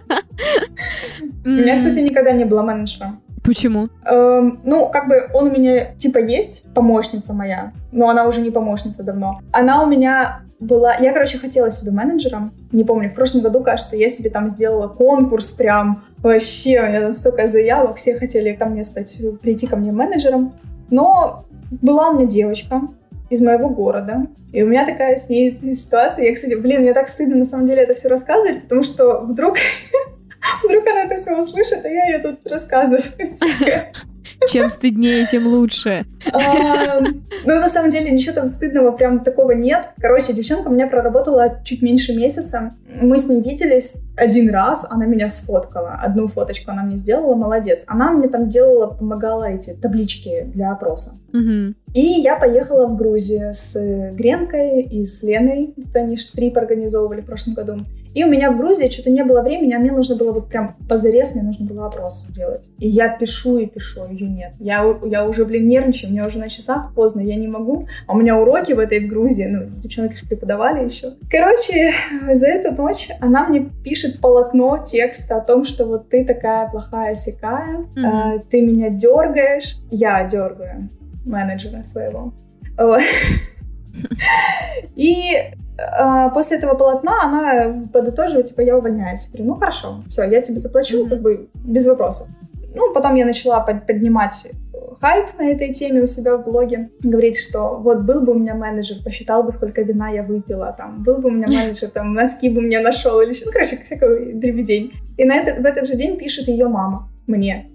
у 1.44 1.48
меня, 1.48 1.76
кстати, 1.76 1.98
никогда 2.00 2.32
не 2.32 2.44
было 2.44 2.62
менеджера. 2.62 3.16
Почему? 3.44 3.88
Эм, 4.04 4.60
ну, 4.64 4.88
как 4.88 5.08
бы 5.08 5.28
он 5.34 5.48
у 5.48 5.50
меня 5.50 5.94
типа 5.94 6.18
есть, 6.18 6.64
помощница 6.74 7.32
моя, 7.32 7.72
но 7.90 8.08
она 8.08 8.26
уже 8.26 8.40
не 8.40 8.50
помощница 8.50 9.02
давно. 9.02 9.40
Она 9.52 9.82
у 9.82 9.86
меня 9.86 10.42
была... 10.60 10.96
Я, 10.96 11.12
короче, 11.12 11.38
хотела 11.38 11.70
себе 11.70 11.90
менеджером. 11.90 12.52
Не 12.70 12.84
помню, 12.84 13.10
в 13.10 13.14
прошлом 13.14 13.42
году, 13.42 13.62
кажется, 13.62 13.96
я 13.96 14.08
себе 14.08 14.30
там 14.30 14.48
сделала 14.48 14.86
конкурс 14.88 15.50
прям. 15.50 16.04
Вообще, 16.18 16.80
у 16.80 16.86
меня 16.86 17.00
там 17.00 17.12
столько 17.12 17.48
заявок, 17.48 17.96
все 17.96 18.16
хотели 18.16 18.52
ко 18.52 18.66
мне 18.66 18.84
стать, 18.84 19.18
прийти 19.40 19.66
ко 19.66 19.76
мне 19.76 19.90
менеджером. 19.90 20.52
Но 20.90 21.44
была 21.70 22.10
у 22.10 22.14
меня 22.14 22.26
девочка 22.26 22.82
из 23.28 23.40
моего 23.40 23.68
города. 23.68 24.26
И 24.52 24.62
у 24.62 24.66
меня 24.66 24.86
такая 24.86 25.16
с 25.16 25.28
ней 25.28 25.58
ситуация. 25.72 26.26
Я, 26.26 26.34
кстати, 26.34 26.54
блин, 26.54 26.82
мне 26.82 26.92
так 26.92 27.08
стыдно 27.08 27.36
на 27.36 27.46
самом 27.46 27.66
деле 27.66 27.82
это 27.82 27.94
все 27.94 28.08
рассказывать, 28.08 28.62
потому 28.62 28.82
что 28.82 29.20
вдруг 29.20 29.56
Вдруг 30.64 30.86
она 30.86 31.04
это 31.04 31.16
все 31.16 31.36
услышит, 31.36 31.84
а 31.84 31.88
я 31.88 32.04
ей 32.06 32.22
тут 32.22 32.46
рассказываю. 32.46 33.04
Чем 34.48 34.70
стыднее, 34.70 35.26
тем 35.26 35.46
лучше. 35.46 36.04
Ну, 37.44 37.58
на 37.58 37.68
самом 37.68 37.90
деле, 37.90 38.10
ничего 38.12 38.34
там 38.34 38.46
стыдного 38.46 38.92
прям 38.92 39.18
такого 39.18 39.50
нет. 39.50 39.90
Короче, 40.00 40.32
девчонка 40.32 40.68
у 40.68 40.72
меня 40.72 40.86
проработала 40.86 41.60
чуть 41.64 41.82
меньше 41.82 42.14
месяца. 42.14 42.72
Мы 43.00 43.18
с 43.18 43.28
ней 43.28 43.40
виделись 43.40 44.00
один 44.16 44.50
раз, 44.50 44.86
она 44.88 45.06
меня 45.06 45.28
сфоткала. 45.28 45.98
Одну 46.00 46.28
фоточку 46.28 46.70
она 46.70 46.84
мне 46.84 46.96
сделала, 46.96 47.34
молодец. 47.34 47.82
Она 47.88 48.12
мне 48.12 48.28
там 48.28 48.48
делала, 48.48 48.86
помогала 48.86 49.50
эти 49.50 49.70
таблички 49.70 50.44
для 50.54 50.70
опроса. 50.70 51.18
И 51.94 52.00
я 52.00 52.36
поехала 52.36 52.86
в 52.86 52.96
Грузию 52.96 53.54
с 53.54 53.74
Гренкой 54.12 54.82
и 54.82 55.04
с 55.04 55.24
Леной. 55.24 55.74
Это 55.76 56.00
они 56.00 56.16
трип 56.16 56.56
организовывали 56.56 57.22
в 57.22 57.26
прошлом 57.26 57.54
году. 57.54 57.78
И 58.14 58.24
у 58.24 58.28
меня 58.28 58.50
в 58.50 58.58
Грузии 58.58 58.88
что-то 58.88 59.10
не 59.10 59.24
было 59.24 59.42
времени, 59.42 59.72
а 59.74 59.78
мне 59.78 59.92
нужно 59.92 60.16
было 60.16 60.32
вот 60.32 60.48
прям 60.48 60.76
позарез, 60.88 61.34
мне 61.34 61.42
нужно 61.42 61.66
было 61.66 61.86
опрос 61.86 62.26
сделать. 62.26 62.68
И 62.78 62.88
я 62.88 63.08
пишу 63.08 63.58
и 63.58 63.66
пишу, 63.66 64.06
ее 64.10 64.28
нет. 64.28 64.52
Я, 64.58 64.84
я 65.04 65.26
уже, 65.26 65.44
блин, 65.44 65.66
нервничаю, 65.68 66.10
у 66.10 66.12
меня 66.12 66.26
уже 66.26 66.38
на 66.38 66.48
часах 66.48 66.94
поздно, 66.94 67.20
я 67.20 67.36
не 67.36 67.48
могу. 67.48 67.86
А 68.06 68.12
у 68.12 68.16
меня 68.18 68.38
уроки 68.38 68.72
в 68.72 68.78
этой 68.78 69.00
в 69.00 69.08
Грузии, 69.08 69.44
ну, 69.44 69.66
девчонки 69.80 70.14
ж 70.14 70.28
преподавали 70.28 70.84
еще. 70.84 71.14
Короче, 71.30 71.92
за 72.32 72.46
эту 72.46 72.72
ночь 72.80 73.08
она 73.20 73.46
мне 73.46 73.70
пишет 73.84 74.20
полотно 74.20 74.84
текста 74.84 75.36
о 75.36 75.40
том, 75.40 75.64
что 75.64 75.86
вот 75.86 76.08
ты 76.08 76.24
такая 76.24 76.68
плохая 76.68 77.14
сякая, 77.14 77.86
Мгм. 77.96 78.42
ты 78.50 78.60
меня 78.60 78.90
дергаешь, 78.90 79.76
я 79.90 80.24
дергаю 80.24 80.88
менеджера 81.24 81.82
своего. 81.84 82.32
Вот. 82.76 83.00
И 84.96 85.36
а, 85.71 85.71
после 86.34 86.58
этого 86.58 86.74
полотна 86.74 87.22
она 87.24 87.88
подытоживает, 87.92 88.48
типа, 88.48 88.60
я 88.60 88.76
увольняюсь. 88.76 89.24
Я 89.26 89.30
говорю, 89.32 89.44
ну 89.54 89.54
хорошо, 89.58 90.02
все, 90.08 90.22
я 90.24 90.40
тебе 90.42 90.58
заплачу, 90.58 91.00
Мгм. 91.00 91.10
как 91.10 91.20
бы 91.22 91.48
без 91.64 91.86
вопросов. 91.86 92.28
Ну, 92.74 92.92
потом 92.94 93.14
я 93.16 93.26
начала 93.26 93.60
под- 93.60 93.86
поднимать 93.86 94.46
э, 94.46 94.48
хайп 95.00 95.38
на 95.38 95.48
этой 95.50 95.74
теме 95.74 96.00
у 96.02 96.06
себя 96.06 96.36
в 96.36 96.44
блоге, 96.44 96.88
говорить, 97.02 97.38
что 97.38 97.76
вот 97.76 98.02
был 98.02 98.22
бы 98.22 98.32
у 98.32 98.38
меня 98.38 98.54
менеджер, 98.54 98.96
посчитал 99.04 99.42
бы, 99.42 99.52
сколько 99.52 99.82
вина 99.82 100.08
я 100.10 100.22
выпила, 100.22 100.74
там, 100.76 101.02
был 101.02 101.16
бы 101.18 101.28
у 101.28 101.32
меня 101.32 101.46
менеджер, 101.48 101.90
там, 101.90 102.14
носки 102.14 102.48
бы 102.48 102.60
мне 102.62 102.80
нашел, 102.80 103.20
или 103.20 103.32
что, 103.32 103.46
ну, 103.46 103.52
короче, 103.52 103.76
всякого 103.84 104.14
дребедень. 104.32 104.92
И 105.18 105.24
на 105.24 105.34
этот, 105.36 105.58
в 105.62 105.66
этот 105.66 105.86
же 105.86 105.96
день 105.96 106.16
пишет 106.16 106.48
ее 106.48 106.68
мама 106.68 107.08
мне. 107.26 107.68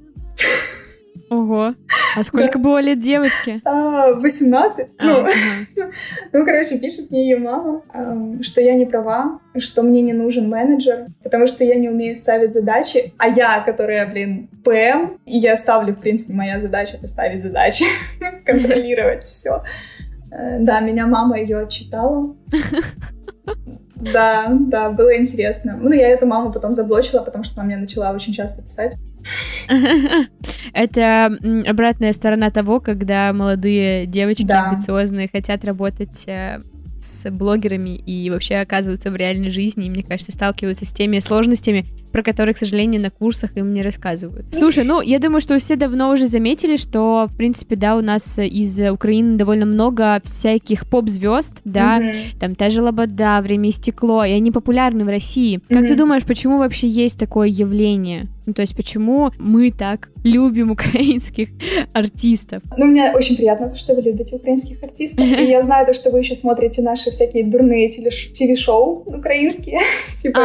Ого. 1.29 1.73
А 2.15 2.23
сколько 2.23 2.59
было 2.59 2.79
лет 2.79 2.99
девочке? 2.99 3.61
А, 3.65 4.13
18? 4.13 4.87
А, 4.97 5.05
Ну, 5.05 5.19
ага. 5.21 5.31
Ну, 6.33 6.45
короче, 6.45 6.77
пишет 6.77 7.11
мне 7.11 7.29
ее 7.29 7.37
мама, 7.37 7.81
эм, 7.93 8.43
что 8.43 8.61
я 8.61 8.75
не 8.75 8.85
права, 8.85 9.39
что 9.57 9.83
мне 9.83 10.01
не 10.01 10.13
нужен 10.13 10.49
менеджер, 10.49 11.05
потому 11.23 11.47
что 11.47 11.63
я 11.63 11.75
не 11.75 11.89
умею 11.89 12.15
ставить 12.15 12.53
задачи, 12.53 13.13
а 13.17 13.27
я, 13.27 13.59
которая, 13.61 14.07
блин, 14.07 14.49
ПМ, 14.63 15.17
и 15.25 15.37
я 15.37 15.55
ставлю, 15.57 15.93
в 15.93 15.99
принципе, 15.99 16.33
моя 16.33 16.59
задача— 16.59 16.97
это 16.97 17.07
ставить 17.07 17.43
задачи, 17.43 17.85
контролировать 18.45 19.25
все. 19.25 19.63
Да, 20.29 20.81
меня 20.81 21.07
мама 21.07 21.39
ее 21.39 21.59
отчитала. 21.59 22.35
Да, 23.95 24.47
да, 24.51 24.89
было 24.91 25.17
интересно. 25.17 25.77
Ну, 25.81 25.91
я 25.91 26.09
эту 26.09 26.27
маму 26.27 26.51
потом 26.51 26.73
заблочила, 26.75 27.21
потому 27.21 27.43
что 27.43 27.55
она 27.55 27.63
мне 27.65 27.77
начала 27.77 28.11
очень 28.11 28.33
часто 28.33 28.61
писать. 28.61 28.95
Это 30.73 31.37
обратная 31.67 32.13
сторона 32.13 32.49
того, 32.49 32.79
когда 32.79 33.31
молодые 33.33 34.05
девочки 34.05 34.43
Да. 34.43 34.69
амбициозные 34.69 35.29
хотят 35.31 35.65
работать 35.65 36.25
э, 36.27 36.61
с 36.99 37.29
блогерами 37.29 37.95
и 37.95 38.29
вообще 38.29 38.55
оказываются 38.55 39.11
в 39.11 39.15
реальной 39.15 39.49
жизни, 39.49 39.85
и, 39.85 39.89
мне 39.89 40.03
кажется, 40.03 40.31
сталкиваются 40.31 40.85
с 40.85 40.91
теми 40.93 41.19
сложностями, 41.19 41.85
про 42.11 42.23
которые, 42.23 42.55
к 42.55 42.57
сожалению, 42.57 43.01
на 43.01 43.11
курсах 43.11 43.55
им 43.57 43.73
не 43.73 43.81
рассказывают. 43.83 44.45
Слушай, 44.51 44.83
ну, 44.83 45.01
я 45.01 45.19
думаю, 45.19 45.41
что 45.41 45.57
все 45.59 45.75
давно 45.75 46.09
уже 46.11 46.27
заметили, 46.27 46.77
что, 46.77 47.27
в 47.31 47.35
принципе, 47.35 47.75
да, 47.75 47.95
у 47.95 48.01
нас 48.01 48.39
из 48.39 48.79
Украины 48.89 49.37
довольно 49.37 49.65
много 49.65 50.19
всяких 50.23 50.87
поп-звезд, 50.87 51.59
да, 51.65 51.99
Мгм. 51.99 52.11
там 52.39 52.55
та 52.55 52.69
же 52.69 52.81
Лобода, 52.81 53.39
Время 53.41 53.69
и 53.69 53.71
стекло, 53.71 54.23
и 54.25 54.31
они 54.31 54.51
популярны 54.51 55.05
в 55.05 55.09
России. 55.09 55.59
Как 55.69 55.81
ты 55.85 55.89
Мгм. 55.89 55.97
думаешь, 55.97 56.23
почему 56.23 56.57
вообще 56.57 56.87
есть 56.87 57.19
такое 57.19 57.47
явление? 57.49 58.27
Ну, 58.47 58.53
то 58.53 58.61
есть, 58.61 58.75
почему 58.77 59.31
мы 59.37 59.71
так 59.71 60.09
любим 60.23 60.71
украинских 60.71 61.49
артистов? 61.93 62.63
Ну, 62.77 62.85
мне 62.85 63.11
очень 63.13 63.35
приятно, 63.35 63.75
что 63.75 63.93
вы 63.93 64.01
любите 64.01 64.35
украинских 64.37 64.81
артистов. 64.81 65.25
И 65.25 65.43
я 65.43 65.61
знаю, 65.61 65.85
то, 65.85 65.93
что 65.93 66.11
вы 66.11 66.19
еще 66.19 66.33
смотрите 66.33 66.81
наши 66.81 67.11
всякие 67.11 67.43
дурные 67.43 67.89
телеш- 67.89 68.31
ТВ-шоу 68.33 69.03
украинские. 69.05 69.79
Типа 70.23 70.39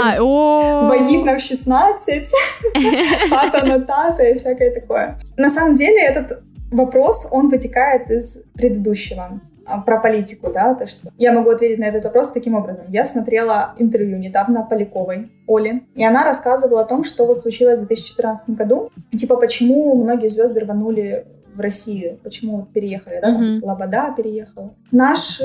«Вагитна 0.89 1.39
в 1.39 1.41
16», 1.41 2.27
«Тата 3.31 3.67
на 3.67 3.79
тата» 3.79 4.25
и 4.25 4.35
всякое 4.35 4.73
такое. 4.73 5.17
На 5.37 5.51
самом 5.51 5.77
деле 5.77 6.03
этот 6.03 6.43
вопрос, 6.73 7.29
он 7.31 7.51
вытекает 7.51 8.11
из 8.11 8.39
предыдущего 8.55 9.41
про 9.87 10.01
политику, 10.01 10.51
да, 10.53 10.75
то 10.75 10.87
что 10.87 11.09
я 11.19 11.33
могу 11.33 11.51
ответить 11.51 11.79
на 11.79 11.85
этот 11.85 12.05
вопрос 12.05 12.31
таким 12.31 12.55
образом. 12.55 12.87
Я 12.89 13.05
смотрела 13.05 13.75
интервью 13.79 14.19
недавно 14.19 14.63
Поляковой 14.63 15.31
Оли, 15.47 15.83
и 15.95 16.05
она 16.05 16.25
рассказывала 16.25 16.83
о 16.83 16.85
том, 16.85 17.05
что 17.05 17.27
вот 17.27 17.39
случилось 17.39 17.79
в 17.79 17.87
2014 17.87 18.51
году, 18.51 18.91
типа 19.17 19.37
почему 19.37 19.95
многие 19.95 20.29
звезды 20.29 20.61
рванули 20.61 21.25
в 21.55 21.61
Россию, 21.61 22.19
почему 22.23 22.67
переехали, 22.73 23.21
да, 23.21 23.33
там 23.33 23.57
Мгм. 23.57 23.65
Лобода 23.65 24.15
переехала. 24.17 24.73
Наш 24.91 25.41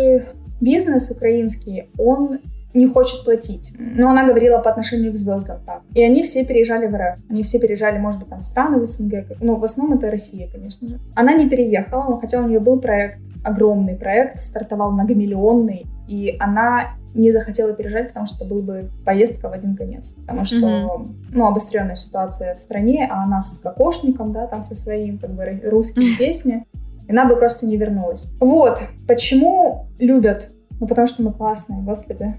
бизнес 0.62 1.12
украинский, 1.12 1.89
он 1.97 2.39
не 2.73 2.88
хочет 2.88 3.23
платить. 3.25 3.71
Но 3.80 4.10
она 4.10 4.25
говорила 4.27 4.60
по 4.60 4.69
отношению 4.69 5.12
к 5.12 5.15
звездам 5.15 5.60
так. 5.65 5.82
И 5.95 6.03
они 6.03 6.21
все 6.23 6.45
переезжали 6.45 6.86
в 6.86 6.95
РФ. 6.95 7.17
Они 7.30 7.41
все 7.43 7.60
переезжали, 7.60 7.97
может 7.97 8.19
быть, 8.19 8.30
там 8.30 8.41
в 8.41 8.45
страны 8.45 8.80
в 8.80 8.86
СНГ. 8.86 9.38
Ну, 9.41 9.56
в 9.56 9.63
основном 9.63 9.97
это 9.97 10.12
Россия, 10.12 10.47
конечно 10.51 10.88
же. 10.88 10.99
Она 11.15 11.34
не 11.34 11.49
переехала, 11.49 12.03
но 12.03 12.17
хотя 12.19 12.39
у 12.39 12.47
нее 12.47 12.60
был 12.60 12.80
проект, 12.80 13.17
огромный 13.43 13.95
проект, 13.95 14.41
стартовал 14.41 14.91
многомиллионный, 14.91 15.88
и 16.08 16.36
она 16.39 16.95
не 17.13 17.32
захотела 17.32 17.73
переезжать, 17.73 18.10
потому 18.10 18.28
что 18.28 18.45
был 18.45 18.62
бы 18.62 18.91
поездка 19.06 19.50
в 19.50 19.54
один 19.54 19.76
конец. 19.76 20.13
Потому 20.13 20.45
что, 20.45 21.08
ну, 21.32 21.47
обостренная 21.47 21.95
ситуация 21.95 22.56
в 22.56 22.60
стране, 22.60 23.08
а 23.12 23.23
она 23.23 23.41
с 23.41 23.58
кокошником, 23.60 24.34
да, 24.34 24.47
там 24.47 24.63
со 24.63 24.76
своим, 24.76 25.17
как 25.17 25.32
бы, 25.32 25.62
русскими 25.65 26.17
песни, 26.17 26.65
и 27.08 27.12
она 27.12 27.26
бы 27.26 27.36
просто 27.36 27.65
не 27.65 27.78
вернулась. 27.78 28.32
Вот, 28.39 28.82
почему 29.08 29.88
любят 29.97 30.50
ну, 30.80 30.88
потому 30.88 31.08
что 31.08 31.23
мы 31.23 31.34
классные, 31.34 31.82
господи. 31.82 32.36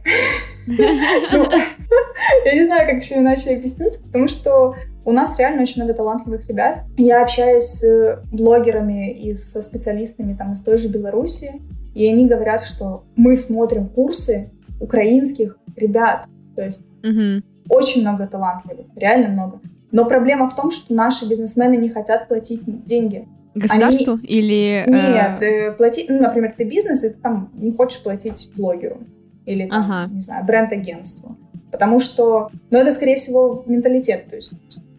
Я 2.44 2.54
не 2.54 2.64
знаю, 2.64 2.88
как 2.88 3.02
еще 3.02 3.16
иначе 3.16 3.50
объяснить, 3.56 3.98
потому 4.02 4.28
что 4.28 4.74
у 5.04 5.12
нас 5.12 5.38
реально 5.38 5.62
очень 5.62 5.82
много 5.82 5.94
талантливых 5.94 6.46
ребят. 6.48 6.80
Я 6.96 7.22
общаюсь 7.22 7.64
с 7.64 8.22
блогерами 8.32 9.10
и 9.12 9.34
со 9.34 9.62
специалистами 9.62 10.34
там 10.34 10.52
из 10.52 10.60
той 10.60 10.78
же 10.78 10.88
Беларуси, 10.88 11.60
и 11.94 12.06
они 12.06 12.26
говорят, 12.26 12.62
что 12.62 13.04
мы 13.16 13.36
смотрим 13.36 13.88
курсы 13.88 14.50
украинских 14.80 15.58
ребят. 15.76 16.26
То 16.56 16.62
есть 16.64 16.82
Мгм. 17.02 17.42
очень 17.68 18.02
много 18.02 18.26
талантливых, 18.26 18.86
реально 18.96 19.28
много. 19.28 19.60
Но 19.90 20.04
проблема 20.04 20.48
в 20.50 20.54
том, 20.54 20.70
что 20.70 20.92
наши 20.92 21.26
бизнесмены 21.28 21.76
не 21.76 21.88
хотят 21.88 22.28
платить 22.28 22.60
деньги. 22.86 23.26
Государству 23.54 24.16
или... 24.22 24.84
э, 24.86 24.90
Нет, 24.90 25.42
э, 25.42 25.72
платить, 25.72 26.08
ну, 26.10 26.20
например, 26.20 26.54
ты 26.56 26.64
бизнес, 26.64 27.02
и 27.02 27.08
ты 27.08 27.16
там 27.20 27.50
не 27.54 27.72
хочешь 27.72 28.02
платить 28.02 28.50
блогеру 28.56 28.98
или, 29.46 29.66
там, 29.68 29.80
Ага. 29.80 30.12
не 30.12 30.20
знаю, 30.20 30.44
бренд-агентству. 30.44 31.36
Потому 31.70 32.00
что, 32.00 32.50
ну, 32.70 32.78
это, 32.78 32.92
скорее 32.92 33.16
всего, 33.16 33.62
менталитет, 33.66 34.31
то 34.31 34.37
есть 34.37 34.52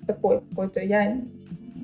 такой 0.06 0.42
какой-то. 0.50 0.80
Я, 0.82 1.18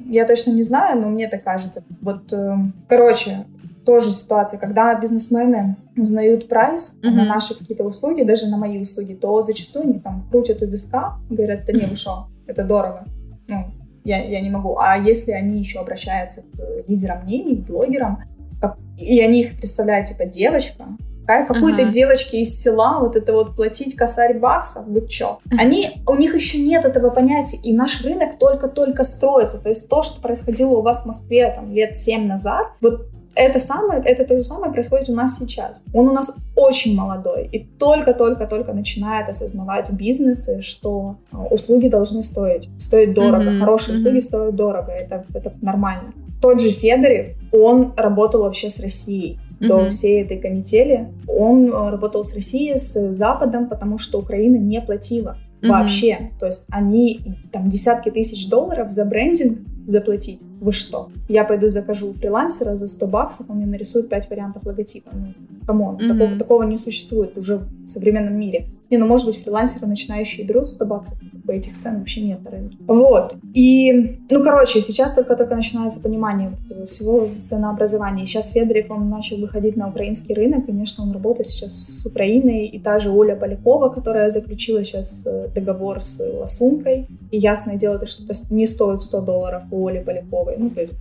я 0.08 0.26
точно 0.26 0.52
не 0.52 0.64
знаю, 0.64 1.02
но 1.02 1.10
мне 1.10 1.28
так 1.28 1.44
кажется. 1.44 1.84
Вот, 2.02 2.32
э, 2.32 2.56
короче, 2.88 3.46
тоже 3.86 4.12
ситуация, 4.12 4.60
когда 4.60 4.94
бизнесмены 4.96 5.76
узнают 5.98 6.48
прайс 6.48 6.98
там, 7.02 7.16
на 7.18 7.26
наши 7.26 7.58
какие-то 7.58 7.84
услуги, 7.84 8.24
даже 8.24 8.48
на 8.48 8.58
мои 8.58 8.80
услуги, 8.80 9.14
то 9.14 9.42
зачастую 9.42 9.86
они 9.86 10.00
там 10.00 10.24
крутят 10.32 10.62
у 10.62 10.66
виска, 10.66 11.16
говорят, 11.30 11.66
да 11.66 11.74
не, 11.74 11.86
вы 11.86 11.96
шо, 11.96 12.28
это 12.48 12.64
дорого. 12.64 13.06
Ну, 13.48 13.66
я, 14.04 14.24
я 14.24 14.42
не 14.42 14.50
могу. 14.50 14.78
А 14.78 14.98
если 14.98 15.32
они 15.32 15.60
еще 15.60 15.80
обращаются 15.80 16.42
к 16.42 16.88
лидерам 16.90 17.24
мнений, 17.26 17.58
к 17.58 17.68
блогерам, 17.68 18.24
как- 18.62 18.78
и 19.00 19.20
они 19.22 19.42
их 19.42 19.58
представляют, 19.58 20.08
типа, 20.10 20.26
девочка, 20.26 20.86
какой-то 21.26 21.82
Ага. 21.84 21.92
девочке 21.92 22.42
из 22.42 22.62
села 22.62 23.00
вот 23.00 23.16
это 23.16 23.34
вот 23.34 23.56
платить 23.56 23.96
косарь 23.96 24.38
баксов, 24.40 24.86
вы 24.88 25.08
чё? 25.08 25.40
Они, 25.60 25.92
у 26.08 26.16
них 26.16 26.36
еще 26.36 26.60
нет 26.60 26.86
этого 26.86 27.10
понятия, 27.10 27.58
и 27.58 27.74
наш 27.74 28.04
рынок 28.04 28.38
только-только 28.40 29.04
строится. 29.04 29.58
То 29.60 29.70
есть 29.70 29.90
то, 29.90 30.04
что 30.04 30.22
происходило 30.22 30.72
у 30.78 30.82
вас 30.82 31.04
в 31.04 31.06
Москве 31.06 31.52
там 31.56 31.72
лет 31.74 31.98
семь 31.98 32.28
назад, 32.28 32.68
вот 32.82 33.08
это 33.38 33.60
самое, 33.60 34.02
это 34.02 34.24
то 34.24 34.38
же 34.38 34.44
самое 34.44 34.72
происходит 34.72 35.10
у 35.10 35.14
нас 35.14 35.38
сейчас. 35.38 35.84
Он 35.94 36.08
у 36.08 36.14
нас 36.14 36.34
очень 36.56 36.96
молодой 36.96 37.50
и 37.52 37.60
только-только-только 37.60 38.72
начинает 38.72 39.28
осознавать 39.28 39.92
бизнесы, 39.92 40.62
что 40.62 41.18
э, 41.34 41.38
услуги 41.52 41.90
должны 41.90 42.24
стоить, 42.24 42.70
стоить 42.80 43.14
дорого, 43.14 43.52
Мгм, 43.52 43.60
хорошие 43.60 43.98
мгм. 43.98 44.02
услуги 44.06 44.20
стоят 44.22 44.56
дорого, 44.56 44.92
это, 44.94 45.26
это 45.34 45.52
нормально. 45.62 46.14
Тот 46.42 46.62
же 46.62 46.70
Федорив, 46.70 47.36
он 47.52 47.94
работал 47.98 48.44
вообще 48.44 48.70
с 48.70 48.80
Россией 48.80 49.38
до 49.68 49.80
Мгм. 49.82 49.90
всей 49.90 50.24
этой 50.24 50.38
канители. 50.38 51.08
Он 51.28 51.68
э, 51.72 51.90
работал 51.90 52.24
с 52.24 52.34
Россией, 52.36 52.78
с 52.78 53.14
Западом, 53.14 53.68
потому 53.70 53.98
что 53.98 54.20
Украина 54.20 54.58
не 54.58 54.82
платила 54.82 55.38
вообще. 55.62 56.32
То 56.40 56.48
есть 56.48 56.66
они 56.70 57.22
там 57.52 57.70
десятки 57.70 58.10
тысяч 58.12 58.50
долларов 58.50 58.92
за 58.92 59.06
брендинг 59.06 59.60
заплатить. 59.88 60.40
Вы 60.62 60.72
что? 60.72 61.10
Я 61.30 61.44
пойду 61.44 61.70
закажу 61.70 62.10
у 62.10 62.14
фрилансера 62.14 62.76
за 62.76 62.88
100 62.88 63.08
баксов, 63.08 63.50
он 63.50 63.58
мне 63.58 63.66
нарисует 63.66 64.10
5 64.10 64.30
вариантов 64.30 64.66
логотипа. 64.66 65.12
Ну, 65.14 65.34
come 65.68 65.84
on, 65.84 65.96
Мгм. 65.96 66.08
такого, 66.18 66.38
такого 66.40 66.64
не 66.64 66.78
существует 66.78 67.38
уже 67.38 67.58
в 67.58 67.90
современном 67.90 68.40
мире. 68.40 68.66
Не, 68.92 68.98
ну, 69.00 69.08
может 69.08 69.26
быть, 69.26 69.44
фрилансеры 69.44 69.88
начинающие 69.88 70.46
берут 70.46 70.70
100 70.70 70.86
баксов, 70.86 71.18
по 71.48 71.52
этих 71.52 71.78
цен 71.80 71.98
вообще 72.00 72.22
нет 72.22 72.44
на 72.44 72.52
рынке. 72.52 72.78
Вот. 72.88 73.36
И, 73.54 74.20
ну, 74.30 74.44
короче, 74.44 74.82
сейчас 74.82 75.14
только-только 75.14 75.56
начинается 75.56 76.00
понимание 76.00 76.50
вот 76.50 76.60
этого 76.72 76.86
всего 76.86 77.28
ценообразования. 77.50 78.26
Сейчас 78.26 78.52
Федорев, 78.52 78.92
он 78.92 79.10
начал 79.10 79.38
выходить 79.38 79.76
на 79.76 79.90
украинский 79.90 80.36
рынок. 80.36 80.66
Конечно, 80.68 81.04
он 81.04 81.12
работает 81.12 81.50
сейчас 81.50 81.72
с 81.74 82.06
Украиной. 82.06 82.66
И 82.68 82.80
та 82.80 83.00
же 83.00 83.10
Оля 83.12 83.36
Полякова, 83.36 83.90
которая 83.90 84.30
заключила 84.30 84.84
сейчас 84.84 85.24
э, 85.26 85.48
договор 85.54 86.02
с 86.02 86.20
Ласункой. 86.40 87.08
И 87.32 87.38
ясное 87.38 87.78
дело, 87.78 87.98
то, 88.00 88.06
что 88.06 88.24
это 88.24 88.36
не 88.52 88.68
стоит 88.68 89.02
100 89.02 89.22
долларов 89.22 89.64
Оли 89.76 90.00
Поляковой. 90.00 90.56
Ну, 90.58 90.70
то 90.70 90.82
есть, 90.82 90.96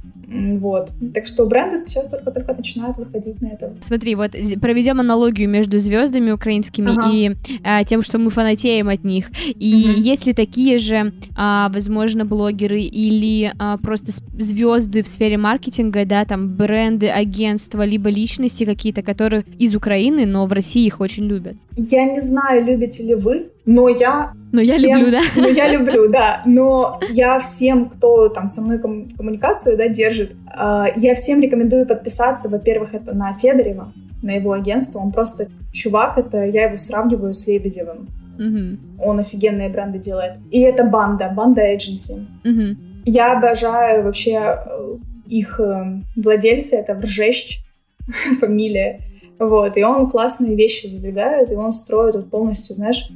вот. 0.58 0.90
Так 1.14 1.26
что 1.26 1.46
бренды 1.46 1.86
сейчас 1.88 2.08
только-только 2.08 2.54
начинают 2.54 2.96
выходить 2.96 3.40
на 3.40 3.48
это. 3.48 3.72
Смотри, 3.80 4.14
вот 4.14 4.32
проведем 4.60 5.00
аналогию 5.00 5.48
между 5.48 5.78
звездами 5.78 6.30
украинскими 6.32 6.90
Ага. 6.90 7.10
и 7.12 7.30
а, 7.62 7.84
тем, 7.84 8.02
что 8.02 8.18
мы 8.18 8.30
фанатеем 8.30 8.88
от 8.88 9.04
них. 9.04 9.30
И 9.46 9.86
Мгм. 9.88 10.00
есть 10.00 10.26
ли 10.26 10.32
такие 10.32 10.78
же, 10.78 11.12
а, 11.36 11.68
возможно, 11.70 12.24
блогеры 12.24 12.80
или 12.80 13.52
а, 13.58 13.78
просто 13.78 14.12
звезды 14.38 15.02
в 15.02 15.08
сфере 15.08 15.36
маркетинга, 15.38 16.04
да, 16.04 16.24
там 16.24 16.56
бренды, 16.56 17.08
агентства, 17.08 17.84
либо 17.84 18.10
личности 18.10 18.64
какие-то, 18.64 19.02
которые 19.02 19.44
из 19.58 19.74
Украины, 19.74 20.26
но 20.26 20.46
в 20.46 20.52
России 20.52 20.84
их 20.86 21.00
очень 21.00 21.26
любят. 21.26 21.54
Я 21.76 22.04
не 22.04 22.20
знаю, 22.20 22.64
любите 22.64 23.02
ли 23.02 23.14
вы, 23.14 23.46
но 23.66 23.88
я 23.88 24.32
Но 24.52 24.60
я 24.60 24.74
Всем- 24.76 24.98
люблю, 25.00 25.10
да. 25.12 25.20
Ну, 25.36 25.48
я 25.48 25.68
люблю, 25.68 26.08
да. 26.08 26.42
Но 26.46 27.00
я 27.10 27.40
всем, 27.40 27.88
кто 27.88 28.28
там 28.28 28.48
со 28.48 28.60
мной 28.60 28.78
ком- 28.78 29.06
коммуникацию 29.16 29.76
да, 29.76 29.88
держит, 29.88 30.32
э, 30.56 30.84
я 30.96 31.14
всем 31.14 31.40
рекомендую 31.40 31.86
подписаться, 31.86 32.48
во-первых, 32.48 32.94
это 32.94 33.14
на 33.14 33.34
Федорева, 33.34 33.92
на 34.22 34.30
его 34.32 34.52
агентство. 34.52 35.00
Он 35.00 35.10
просто 35.12 35.48
чувак, 35.72 36.18
это 36.18 36.44
я 36.44 36.64
его 36.66 36.76
сравниваю 36.76 37.34
с 37.34 37.46
Лебедевым. 37.46 38.08
Мгм. 38.38 38.78
Он 39.00 39.18
офигенные 39.20 39.68
бренды 39.68 39.98
делает. 39.98 40.34
И 40.50 40.60
это 40.60 40.84
банда, 40.84 41.32
банда 41.34 41.62
Agency. 41.62 42.24
Мгм. 42.44 42.76
Я 43.06 43.36
обожаю 43.38 44.04
вообще 44.04 44.38
э, 44.66 44.96
их 45.28 45.58
э, 45.60 46.00
владельца, 46.16 46.76
это 46.76 46.94
Вржещ, 46.94 47.58
фамилия. 48.40 49.00
Вот, 49.38 49.76
и 49.76 49.82
он 49.82 50.10
классные 50.10 50.54
вещи 50.54 50.86
задвигает, 50.86 51.50
и 51.50 51.56
он 51.56 51.72
строит 51.72 52.14
вот 52.14 52.30
полностью, 52.30 52.76
знаешь, 52.76 53.08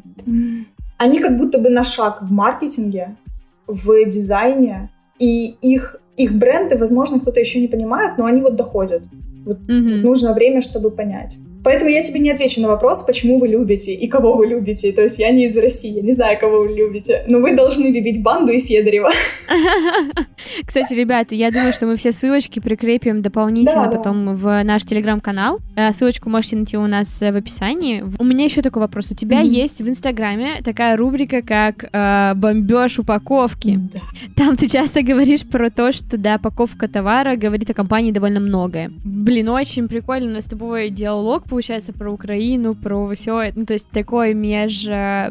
они 0.97 1.21
как 1.21 1.39
будто 1.39 1.59
бы 1.59 1.69
на 1.69 1.85
шаг 1.85 2.23
в 2.23 2.31
маркетинге, 2.33 3.17
в 3.67 4.05
дизайне, 4.07 4.91
и 5.19 5.55
их, 5.63 5.97
их 6.17 6.33
бренды, 6.33 6.77
возможно, 6.77 7.21
кто-то 7.21 7.39
еще 7.39 7.61
не 7.61 7.69
понимает, 7.69 8.19
но 8.19 8.25
они 8.25 8.41
вот 8.41 8.57
доходят. 8.57 9.05
Вот 9.45 9.59
Мгм. 9.69 10.03
нужно 10.03 10.35
время, 10.35 10.61
чтобы 10.61 10.91
понять. 10.91 11.39
Поэтому 11.65 11.91
я 11.91 12.03
тебе 12.05 12.21
не 12.21 12.31
отвечу 12.31 12.61
на 12.61 12.69
вопрос, 12.69 13.05
почему 13.05 13.39
вы 13.39 13.49
любите 13.49 13.93
и 13.93 14.09
кого 14.09 14.35
вы 14.37 14.47
любите. 14.47 14.93
То 14.93 15.03
есть 15.03 15.19
я 15.19 15.31
не 15.31 15.47
из 15.47 15.57
России, 15.57 15.97
я 15.97 16.03
не 16.03 16.13
знаю, 16.13 16.39
кого 16.39 16.61
вы 16.61 16.69
любите. 16.75 17.25
Но 17.27 17.39
вы 17.39 17.55
должны 17.55 17.87
любить 17.87 18.23
банду 18.23 18.53
и 18.53 18.61
Федорева. 18.61 19.11
Кстати, 20.67 20.95
ребята, 20.95 21.35
я 21.35 21.51
думаю, 21.51 21.73
что 21.73 21.87
мы 21.87 21.97
все 21.97 22.13
ссылочки 22.13 22.61
прикрепим 22.61 23.23
дополнительно 23.23 23.85
Да, 23.85 23.91
да. 23.91 23.97
потом 23.99 24.37
в 24.37 24.63
наш 24.65 24.85
телеграм-канал. 24.85 25.59
Э, 25.77 25.93
Ссылочку 25.93 26.31
можете 26.31 26.57
найти 26.57 26.77
у 26.77 26.87
нас 26.87 27.21
э, 27.23 27.33
в 27.33 27.37
описании. 27.37 28.05
У 28.19 28.25
меня 28.25 28.45
еще 28.45 28.63
такой 28.63 28.83
вопрос. 28.83 29.11
У 29.11 29.15
тебя 29.15 29.41
есть 29.41 29.81
в 29.81 29.89
Инстаграме 29.89 30.61
такая 30.65 30.97
рубрика, 30.97 31.43
как 31.43 31.85
э, 31.93 32.35
«Бомбеж 32.35 32.99
упаковки». 32.99 33.79
Да. 33.93 34.01
Там 34.37 34.57
ты 34.57 34.69
часто 34.69 35.03
говоришь 35.03 35.47
про 35.47 35.71
то, 35.71 35.93
что, 35.93 36.17
да, 36.17 36.37
упаковка 36.37 36.89
товара 36.89 37.37
говорит 37.37 37.71
о 37.71 37.75
компании 37.75 38.13
довольно 38.13 38.41
многое. 38.41 38.91
Блин, 39.05 39.49
очень 39.49 39.89
прикольно. 39.89 40.31
У 40.31 40.35
нас 40.35 40.45
с 40.45 40.49
тобой 40.49 40.91
диалог, 40.91 41.45
получается, 41.49 41.93
про 41.93 42.13
Украину, 42.13 42.75
про 42.75 43.15
все 43.15 43.41
это. 43.41 43.59
Ну, 43.59 43.65
то 43.67 43.73
есть 43.75 43.89
такой 43.91 44.35
меж... 44.35 44.87
э, 44.87 45.31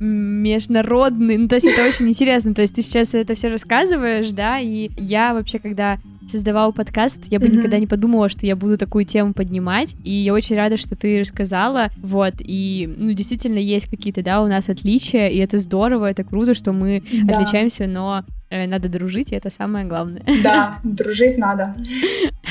международный. 0.00 1.36
Ну, 1.36 1.48
то 1.48 1.56
есть 1.56 1.66
это 1.66 1.84
очень 1.84 2.08
интересно. 2.08 2.54
То 2.54 2.62
есть 2.62 2.74
ты 2.74 2.82
сейчас 2.82 3.14
это 3.14 3.34
все 3.34 3.48
рассказываешь, 3.48 4.30
да, 4.30 4.58
и 4.58 4.90
я 4.96 5.34
вообще, 5.34 5.58
когда 5.58 5.98
создавала 6.26 6.70
подкаст, 6.72 7.24
я 7.30 7.40
бы 7.40 7.48
Мгм. 7.48 7.58
никогда 7.58 7.78
не 7.78 7.86
подумала, 7.86 8.28
что 8.28 8.46
я 8.46 8.54
буду 8.56 8.78
такую 8.78 9.04
тему 9.04 9.34
поднимать, 9.34 9.94
и 10.04 10.12
я 10.12 10.32
очень 10.32 10.56
рада, 10.56 10.76
что 10.76 10.94
ты 10.96 11.20
рассказала, 11.20 11.88
вот, 12.00 12.34
и, 12.38 12.88
ну, 12.96 13.12
действительно, 13.12 13.58
есть 13.58 13.86
какие-то, 13.90 14.22
да, 14.22 14.40
у 14.42 14.46
нас 14.46 14.68
отличия, 14.68 15.26
и 15.28 15.38
это 15.38 15.58
здорово, 15.58 16.08
это 16.10 16.22
круто, 16.22 16.54
что 16.54 16.72
мы 16.72 17.02
Да. 17.24 17.34
отличаемся, 17.36 17.86
но 17.88 18.22
надо 18.50 18.88
дружить, 18.88 19.32
и 19.32 19.36
это 19.36 19.50
самое 19.50 19.86
главное. 19.86 20.22
Да, 20.42 20.80
дружить 20.82 21.38
надо. 21.38 21.76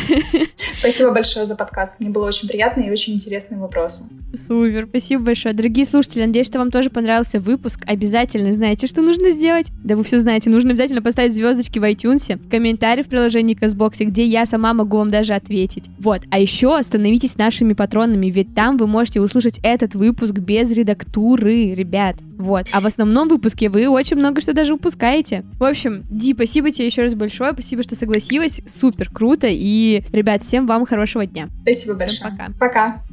Спасибо 0.79 1.11
большое 1.11 1.45
за 1.45 1.55
подкаст. 1.55 1.99
Мне 1.99 2.09
было 2.09 2.27
очень 2.27 2.47
приятно 2.47 2.81
и 2.81 2.91
очень 2.91 3.13
интересные 3.13 3.59
вопросы. 3.59 4.03
Супер, 4.33 4.85
спасибо 4.87 5.23
большое. 5.23 5.53
Дорогие 5.53 5.85
слушатели, 5.85 6.25
надеюсь, 6.25 6.47
что 6.47 6.59
вам 6.59 6.71
тоже 6.71 6.89
понравился 6.89 7.39
выпуск. 7.39 7.81
Обязательно 7.85 8.53
знаете, 8.53 8.87
что 8.87 9.01
нужно 9.01 9.31
сделать? 9.31 9.71
Да 9.83 9.95
вы 9.95 10.03
все 10.03 10.19
знаете, 10.19 10.49
нужно 10.49 10.71
обязательно 10.71 11.01
поставить 11.01 11.33
звездочки 11.33 11.79
в 11.79 11.83
iTunes, 11.83 12.39
комментарий 12.49 13.03
в 13.03 13.07
приложении 13.07 13.55
Казбоксе, 13.55 14.05
где 14.05 14.25
я 14.25 14.45
сама 14.45 14.73
могу 14.73 14.97
вам 14.97 15.09
даже 15.09 15.33
ответить. 15.33 15.89
Вот, 15.99 16.21
а 16.29 16.39
еще 16.39 16.81
становитесь 16.83 17.37
нашими 17.37 17.73
патронами, 17.73 18.27
ведь 18.27 18.53
там 18.53 18.77
вы 18.77 18.87
можете 18.87 19.19
услышать 19.19 19.59
этот 19.63 19.95
выпуск 19.95 20.33
без 20.33 20.71
редактуры, 20.71 21.73
ребят. 21.73 22.15
Вот, 22.37 22.67
а 22.71 22.79
в 22.79 22.85
основном 22.85 23.27
выпуске 23.27 23.69
вы 23.69 23.89
очень 23.89 24.15
много 24.15 24.39
что 24.41 24.53
даже 24.53 24.73
упускаете. 24.73 25.43
В 25.59 25.63
общем, 25.63 25.88
общем, 25.89 26.05
Ди, 26.09 26.33
спасибо 26.33 26.71
тебе 26.71 26.85
еще 26.87 27.03
раз 27.03 27.15
большое. 27.15 27.53
Спасибо, 27.53 27.83
что 27.83 27.95
согласилась. 27.95 28.61
Супер 28.65 29.09
круто. 29.09 29.47
И, 29.49 30.03
ребят, 30.11 30.43
всем 30.43 30.67
вам 30.67 30.85
хорошего 30.85 31.25
дня. 31.25 31.49
Спасибо 31.63 31.95
всем 31.95 31.97
большое. 31.97 32.31
Пока. 32.31 32.49
Пока. 32.59 33.03